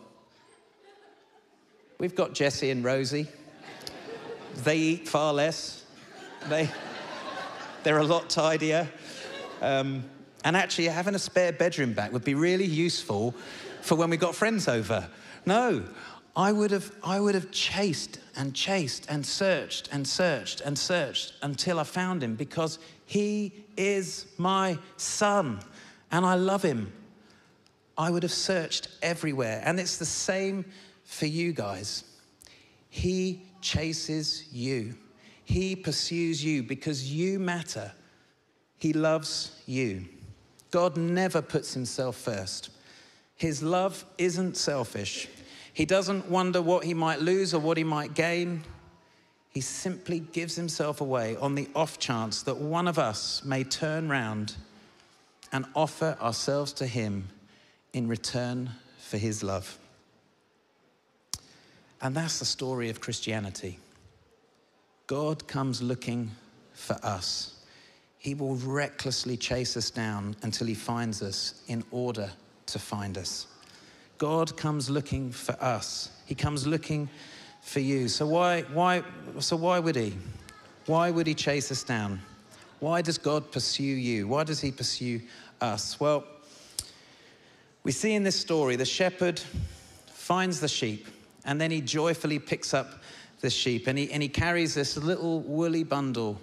we've 1.98 2.14
got 2.14 2.36
Jesse 2.36 2.70
and 2.70 2.84
Rosie. 2.84 3.26
They 4.64 4.78
eat 4.78 5.08
far 5.08 5.34
less. 5.34 5.86
They, 6.50 6.70
they're 7.82 7.98
a 7.98 8.04
lot 8.04 8.30
tidier. 8.30 8.88
Um, 9.64 10.04
and 10.44 10.56
actually, 10.56 10.86
having 10.86 11.16
a 11.16 11.20
spare 11.20 11.52
bedroom 11.52 11.94
back 11.94 12.14
would 12.14 12.24
be 12.24 12.36
really 12.36 12.68
useful 12.68 13.34
for 13.82 13.96
when 13.96 14.12
we 14.12 14.18
got 14.18 14.36
friends 14.36 14.68
over. 14.68 15.10
No, 15.48 15.84
I 16.36 16.52
would 16.52 16.70
have, 16.70 16.92
I 17.04 17.20
would 17.20 17.34
have 17.34 17.50
chased 17.50 18.20
and 18.38 18.54
chased 18.54 19.08
and 19.10 19.26
searched 19.26 19.90
and 19.92 20.08
searched 20.08 20.62
and 20.62 20.78
searched 20.78 21.34
until 21.42 21.80
I 21.80 21.86
found 21.86 22.22
him 22.22 22.36
because 22.36 22.78
he 23.08 23.52
is 23.76 24.28
my 24.38 24.78
son 24.98 25.62
and 26.12 26.24
I 26.24 26.36
love 26.36 26.62
him. 26.62 26.94
I 28.00 28.10
would 28.10 28.24
have 28.24 28.32
searched 28.32 28.88
everywhere. 29.02 29.62
And 29.66 29.78
it's 29.78 29.98
the 29.98 30.06
same 30.06 30.64
for 31.04 31.26
you 31.26 31.52
guys. 31.52 32.06
He 32.90 33.44
chases 33.62 34.46
you, 34.54 34.96
He 35.44 35.76
pursues 35.76 36.44
you 36.44 36.64
because 36.64 37.14
you 37.14 37.40
matter. 37.40 37.92
He 38.78 38.94
loves 38.94 39.62
you. 39.66 40.06
God 40.72 40.96
never 40.96 41.42
puts 41.42 41.74
Himself 41.74 42.16
first. 42.16 42.70
His 43.36 43.62
love 43.62 44.06
isn't 44.18 44.56
selfish. 44.56 45.28
He 45.74 45.86
doesn't 45.86 46.30
wonder 46.30 46.62
what 46.62 46.84
he 46.84 46.94
might 46.94 47.22
lose 47.22 47.54
or 47.54 47.60
what 47.60 47.78
he 47.78 47.84
might 47.84 48.14
gain. 48.14 48.64
He 49.50 49.62
simply 49.62 50.20
gives 50.20 50.56
himself 50.56 51.00
away 51.00 51.38
on 51.38 51.56
the 51.56 51.70
off 51.74 52.00
chance 52.00 52.44
that 52.44 52.58
one 52.58 52.88
of 52.88 53.00
us 53.00 53.44
may 53.46 53.64
turn 53.64 54.10
round 54.10 54.56
and 55.54 55.66
offer 55.74 56.18
ourselves 56.20 56.74
to 56.74 56.86
him 56.86 57.30
in 57.94 58.08
return 58.08 58.70
for 58.98 59.18
his 59.18 59.44
love. 59.44 59.78
And 62.02 62.16
that's 62.16 62.40
the 62.40 62.46
story 62.46 62.90
of 62.90 63.02
Christianity. 63.02 63.80
God 65.08 65.48
comes 65.48 65.82
looking 65.82 66.32
for 66.74 66.98
us. 67.04 67.56
He 68.20 68.36
will 68.36 68.56
recklessly 68.56 69.38
chase 69.38 69.76
us 69.76 69.90
down 69.90 70.36
until 70.44 70.68
he 70.68 70.74
finds 70.74 71.22
us 71.22 71.62
in 71.68 71.84
order 71.92 72.30
to 72.68 72.80
find 72.80 73.18
us. 73.18 73.48
God 74.18 74.56
comes 74.58 74.90
looking 74.90 75.32
for 75.32 75.54
us. 75.64 76.12
He 76.26 76.36
comes 76.36 76.68
looking 76.68 77.10
for 77.62 77.80
you. 77.80 78.08
So 78.08 78.28
why, 78.28 78.62
why, 78.74 79.04
so 79.40 79.56
why 79.56 79.80
would 79.80 79.96
he? 79.96 80.14
Why 80.86 81.12
would 81.12 81.28
he 81.28 81.34
chase 81.34 81.72
us 81.72 81.84
down? 81.84 82.20
Why 82.80 83.02
does 83.02 83.18
God 83.18 83.52
pursue 83.52 83.84
you? 83.84 84.28
Why 84.28 84.44
does 84.44 84.62
he 84.62 84.72
pursue 84.72 85.22
us? 85.62 86.00
Well, 86.00 86.26
we 87.84 87.92
see 87.92 88.14
in 88.14 88.24
this 88.24 88.40
story 88.40 88.76
the 88.76 88.86
shepherd 88.86 89.42
finds 90.08 90.60
the 90.60 90.68
sheep 90.68 91.08
and 91.46 91.60
then 91.60 91.72
he 91.72 91.82
joyfully 91.82 92.40
picks 92.40 92.74
up 92.74 93.02
the 93.42 93.50
sheep 93.50 93.88
and 93.88 93.98
he, 93.98 94.12
and 94.12 94.22
he 94.22 94.30
carries 94.30 94.76
this 94.76 94.98
little 94.98 95.42
woolly 95.42 95.84
bundle 95.84 96.40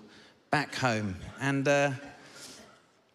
back 0.51 0.75
home. 0.75 1.17
And 1.41 1.69
uh, 1.69 1.91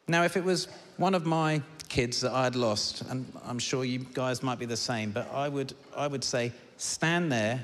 now, 0.08 0.24
if 0.24 0.38
it 0.38 0.44
was 0.44 0.68
one 0.98 1.16
of 1.16 1.26
my 1.26 1.62
kids 1.90 2.22
that 2.22 2.32
I 2.32 2.44
had 2.44 2.56
lost, 2.56 3.02
and 3.10 3.32
I'm 3.46 3.60
sure 3.60 3.84
you 3.84 4.00
guys 4.00 4.44
might 4.44 4.60
be 4.60 4.66
the 4.66 4.78
same, 4.78 5.12
but 5.12 5.32
I 5.34 5.50
would, 5.50 5.74
I 5.96 6.08
would 6.08 6.24
say, 6.24 6.52
stand 6.78 7.32
there, 7.32 7.64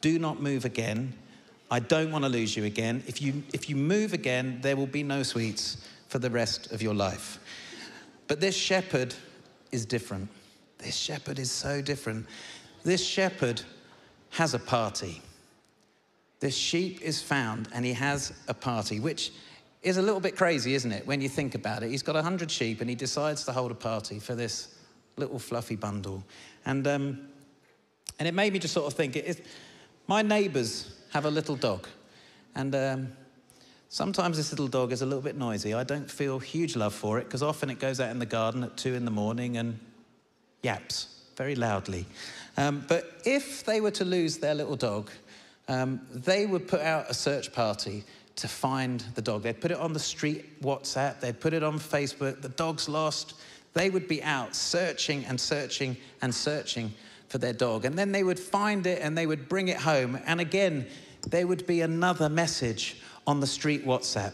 do 0.00 0.18
not 0.18 0.40
move 0.40 0.64
again. 0.64 1.12
I 1.70 1.78
don't 1.78 2.10
want 2.10 2.24
to 2.24 2.28
lose 2.28 2.56
you 2.56 2.64
again. 2.64 3.02
If 3.06 3.22
you, 3.22 3.42
if 3.52 3.70
you 3.70 3.76
move 3.76 4.12
again, 4.12 4.58
there 4.62 4.76
will 4.76 4.86
be 4.86 5.02
no 5.02 5.22
sweets 5.22 5.76
for 6.08 6.18
the 6.18 6.30
rest 6.30 6.72
of 6.72 6.82
your 6.82 6.94
life. 6.94 7.38
But 8.28 8.40
this 8.40 8.56
shepherd 8.56 9.14
is 9.72 9.86
different. 9.86 10.28
This 10.78 10.94
shepherd 10.94 11.38
is 11.38 11.50
so 11.50 11.80
different. 11.82 12.26
This 12.84 13.04
shepherd 13.04 13.62
has 14.30 14.54
a 14.54 14.58
party. 14.58 15.22
This 16.40 16.56
sheep 16.56 17.00
is 17.00 17.22
found 17.22 17.68
and 17.72 17.84
he 17.84 17.92
has 17.92 18.32
a 18.48 18.54
party, 18.54 19.00
which 19.00 19.32
is 19.82 19.96
a 19.96 20.02
little 20.02 20.20
bit 20.20 20.36
crazy, 20.36 20.74
isn't 20.74 20.92
it, 20.92 21.06
when 21.06 21.20
you 21.20 21.28
think 21.28 21.54
about 21.54 21.82
it? 21.82 21.90
He's 21.90 22.02
got 22.02 22.14
100 22.14 22.50
sheep 22.50 22.80
and 22.80 22.90
he 22.90 22.96
decides 22.96 23.44
to 23.44 23.52
hold 23.52 23.70
a 23.70 23.76
party 23.76 24.18
for 24.18 24.34
this 24.34 24.76
little 25.16 25.38
fluffy 25.38 25.76
bundle. 25.76 26.22
And, 26.64 26.86
um, 26.86 27.28
and 28.18 28.28
it 28.28 28.34
made 28.34 28.52
me 28.52 28.58
just 28.58 28.74
sort 28.74 28.86
of 28.86 28.94
think 28.94 29.16
it, 29.16 29.44
my 30.06 30.22
neighbors 30.22 31.00
have 31.12 31.24
a 31.24 31.30
little 31.30 31.56
dog. 31.56 31.86
And 32.54 32.74
um, 32.74 33.12
sometimes 33.92 34.38
this 34.38 34.50
little 34.50 34.68
dog 34.68 34.90
is 34.90 35.02
a 35.02 35.06
little 35.06 35.20
bit 35.20 35.36
noisy. 35.36 35.74
I 35.74 35.84
don't 35.84 36.10
feel 36.10 36.38
huge 36.38 36.76
love 36.76 36.94
for 36.94 37.18
it 37.18 37.24
because 37.24 37.42
often 37.42 37.68
it 37.68 37.78
goes 37.78 38.00
out 38.00 38.10
in 38.10 38.18
the 38.18 38.26
garden 38.26 38.64
at 38.64 38.74
two 38.76 38.94
in 38.94 39.04
the 39.04 39.10
morning 39.10 39.58
and 39.58 39.78
yaps 40.62 41.08
very 41.36 41.54
loudly. 41.54 42.06
Um, 42.56 42.84
but 42.88 43.20
if 43.26 43.64
they 43.64 43.82
were 43.82 43.90
to 43.92 44.04
lose 44.06 44.38
their 44.38 44.54
little 44.54 44.76
dog, 44.76 45.10
um, 45.68 46.00
they 46.10 46.46
would 46.46 46.66
put 46.66 46.80
out 46.80 47.10
a 47.10 47.14
search 47.14 47.52
party 47.52 48.04
to 48.36 48.48
find 48.48 49.04
the 49.14 49.20
dog. 49.20 49.42
They'd 49.42 49.60
put 49.60 49.70
it 49.70 49.78
on 49.78 49.92
the 49.92 50.00
street 50.00 50.62
WhatsApp, 50.62 51.20
they'd 51.20 51.38
put 51.38 51.52
it 51.52 51.62
on 51.62 51.78
Facebook, 51.78 52.40
the 52.40 52.48
dog's 52.48 52.88
lost. 52.88 53.34
They 53.74 53.90
would 53.90 54.08
be 54.08 54.22
out 54.22 54.54
searching 54.54 55.26
and 55.26 55.38
searching 55.38 55.98
and 56.22 56.34
searching 56.34 56.94
for 57.28 57.36
their 57.36 57.52
dog. 57.52 57.84
And 57.84 57.98
then 57.98 58.10
they 58.10 58.24
would 58.24 58.40
find 58.40 58.86
it 58.86 59.02
and 59.02 59.16
they 59.16 59.26
would 59.26 59.50
bring 59.50 59.68
it 59.68 59.78
home. 59.78 60.18
And 60.24 60.40
again, 60.40 60.86
there 61.28 61.46
would 61.46 61.66
be 61.66 61.82
another 61.82 62.28
message 62.28 62.96
on 63.26 63.40
the 63.40 63.46
street 63.46 63.86
WhatsApp. 63.86 64.32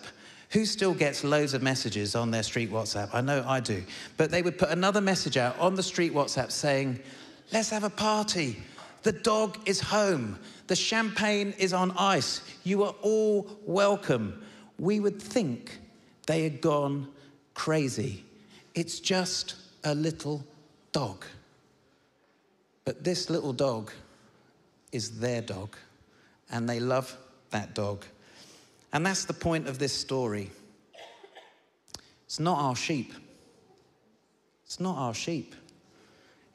Who 0.50 0.64
still 0.64 0.94
gets 0.94 1.24
loads 1.24 1.52
of 1.52 1.62
messages 1.62 2.14
on 2.14 2.30
their 2.30 2.42
street 2.42 2.70
WhatsApp? 2.70 3.10
I 3.12 3.20
know 3.20 3.44
I 3.46 3.60
do. 3.60 3.82
But 4.16 4.30
they 4.30 4.40
would 4.40 4.56
put 4.56 4.70
another 4.70 5.00
message 5.00 5.36
out 5.36 5.58
on 5.58 5.74
the 5.74 5.82
street 5.82 6.14
WhatsApp 6.14 6.50
saying, 6.50 7.00
Let's 7.52 7.70
have 7.70 7.84
a 7.84 7.90
party. 7.90 8.62
The 9.02 9.12
dog 9.12 9.58
is 9.66 9.80
home. 9.80 10.38
The 10.66 10.76
champagne 10.76 11.54
is 11.58 11.72
on 11.72 11.92
ice. 11.92 12.42
You 12.64 12.84
are 12.84 12.94
all 13.02 13.48
welcome. 13.64 14.42
We 14.78 15.00
would 15.00 15.20
think 15.20 15.78
they 16.26 16.42
had 16.42 16.60
gone 16.60 17.08
crazy. 17.54 18.24
It's 18.74 19.00
just 19.00 19.56
a 19.84 19.94
little 19.94 20.44
dog. 20.92 21.24
But 22.84 23.04
this 23.04 23.30
little 23.30 23.52
dog 23.52 23.90
is 24.92 25.18
their 25.18 25.42
dog, 25.42 25.76
and 26.50 26.68
they 26.68 26.80
love 26.80 27.16
that 27.50 27.74
dog. 27.74 28.04
And 28.92 29.04
that's 29.04 29.24
the 29.24 29.32
point 29.32 29.68
of 29.68 29.78
this 29.78 29.92
story. 29.92 30.50
It's 32.26 32.40
not 32.40 32.58
our 32.58 32.76
sheep. 32.76 33.12
It's 34.64 34.80
not 34.80 34.96
our 34.96 35.14
sheep. 35.14 35.54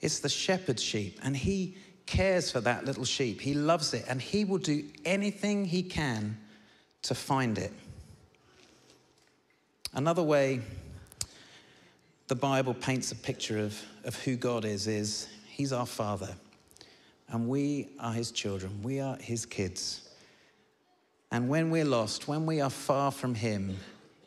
It's 0.02 0.20
the 0.20 0.30
shepherd's 0.30 0.84
sheep, 0.84 1.20
and 1.24 1.36
he 1.36 1.78
cares 2.06 2.52
for 2.52 2.60
that 2.62 2.86
little 2.86 3.06
sheep. 3.06 3.40
He 3.40 3.54
loves 3.54 3.94
it, 3.94 4.06
and 4.08 4.22
he 4.22 4.46
will 4.46 4.58
do 4.58 4.84
anything 5.06 5.66
he 5.66 5.82
can 5.82 6.38
to 7.04 7.16
find 7.16 7.58
it. 7.58 7.72
Another 9.94 10.24
way 10.24 10.62
the 12.28 12.36
Bible 12.36 12.74
paints 12.74 13.12
a 13.12 13.16
picture 13.16 13.60
of, 13.60 13.80
of 14.06 14.16
who 14.24 14.36
God 14.36 14.66
is, 14.66 14.88
is 14.88 15.28
He's 15.46 15.72
our 15.72 15.86
Father. 15.86 16.34
And 17.30 17.48
we 17.48 17.90
are 18.00 18.14
His 18.14 18.32
children. 18.32 18.82
We 18.82 19.00
are 19.00 19.18
His 19.18 19.46
kids. 19.46 20.10
And 21.34 21.50
when 21.50 21.72
we're 21.72 21.84
lost, 21.84 22.28
when 22.28 22.46
we 22.46 22.62
are 22.62 22.70
far 22.70 23.12
from 23.12 23.34
Him, 23.34 23.76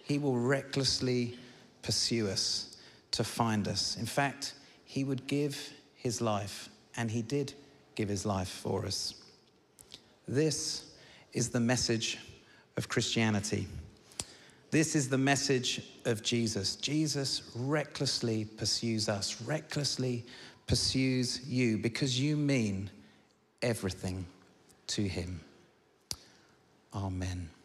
He 0.02 0.18
will 0.18 0.36
recklessly 0.36 1.38
pursue 1.80 2.28
us 2.28 2.76
to 3.12 3.22
find 3.22 3.68
us. 3.68 3.96
In 3.96 4.06
fact, 4.06 4.54
He 4.84 5.04
would 5.04 5.28
give 5.28 5.72
His 5.94 6.20
life, 6.20 6.68
and 6.96 7.08
He 7.08 7.22
did 7.22 7.54
give 7.94 8.08
His 8.08 8.26
life 8.26 8.48
for 8.48 8.84
us. 8.84 9.14
This 10.26 10.84
is 11.32 11.48
the 11.48 11.60
message 11.60 12.18
of 12.76 12.88
Christianity. 12.88 13.68
This 14.72 14.96
is 14.96 15.08
the 15.08 15.16
message 15.16 15.82
of 16.06 16.24
Jesus. 16.24 16.74
Jesus 16.74 17.52
recklessly 17.54 18.46
pursues 18.46 19.08
us, 19.08 19.40
recklessly 19.42 20.26
pursues 20.66 21.46
you 21.46 21.78
because 21.78 22.18
you 22.18 22.36
mean 22.36 22.90
everything 23.62 24.26
to 24.88 25.02
him. 25.02 25.40
Amen. 26.96 27.55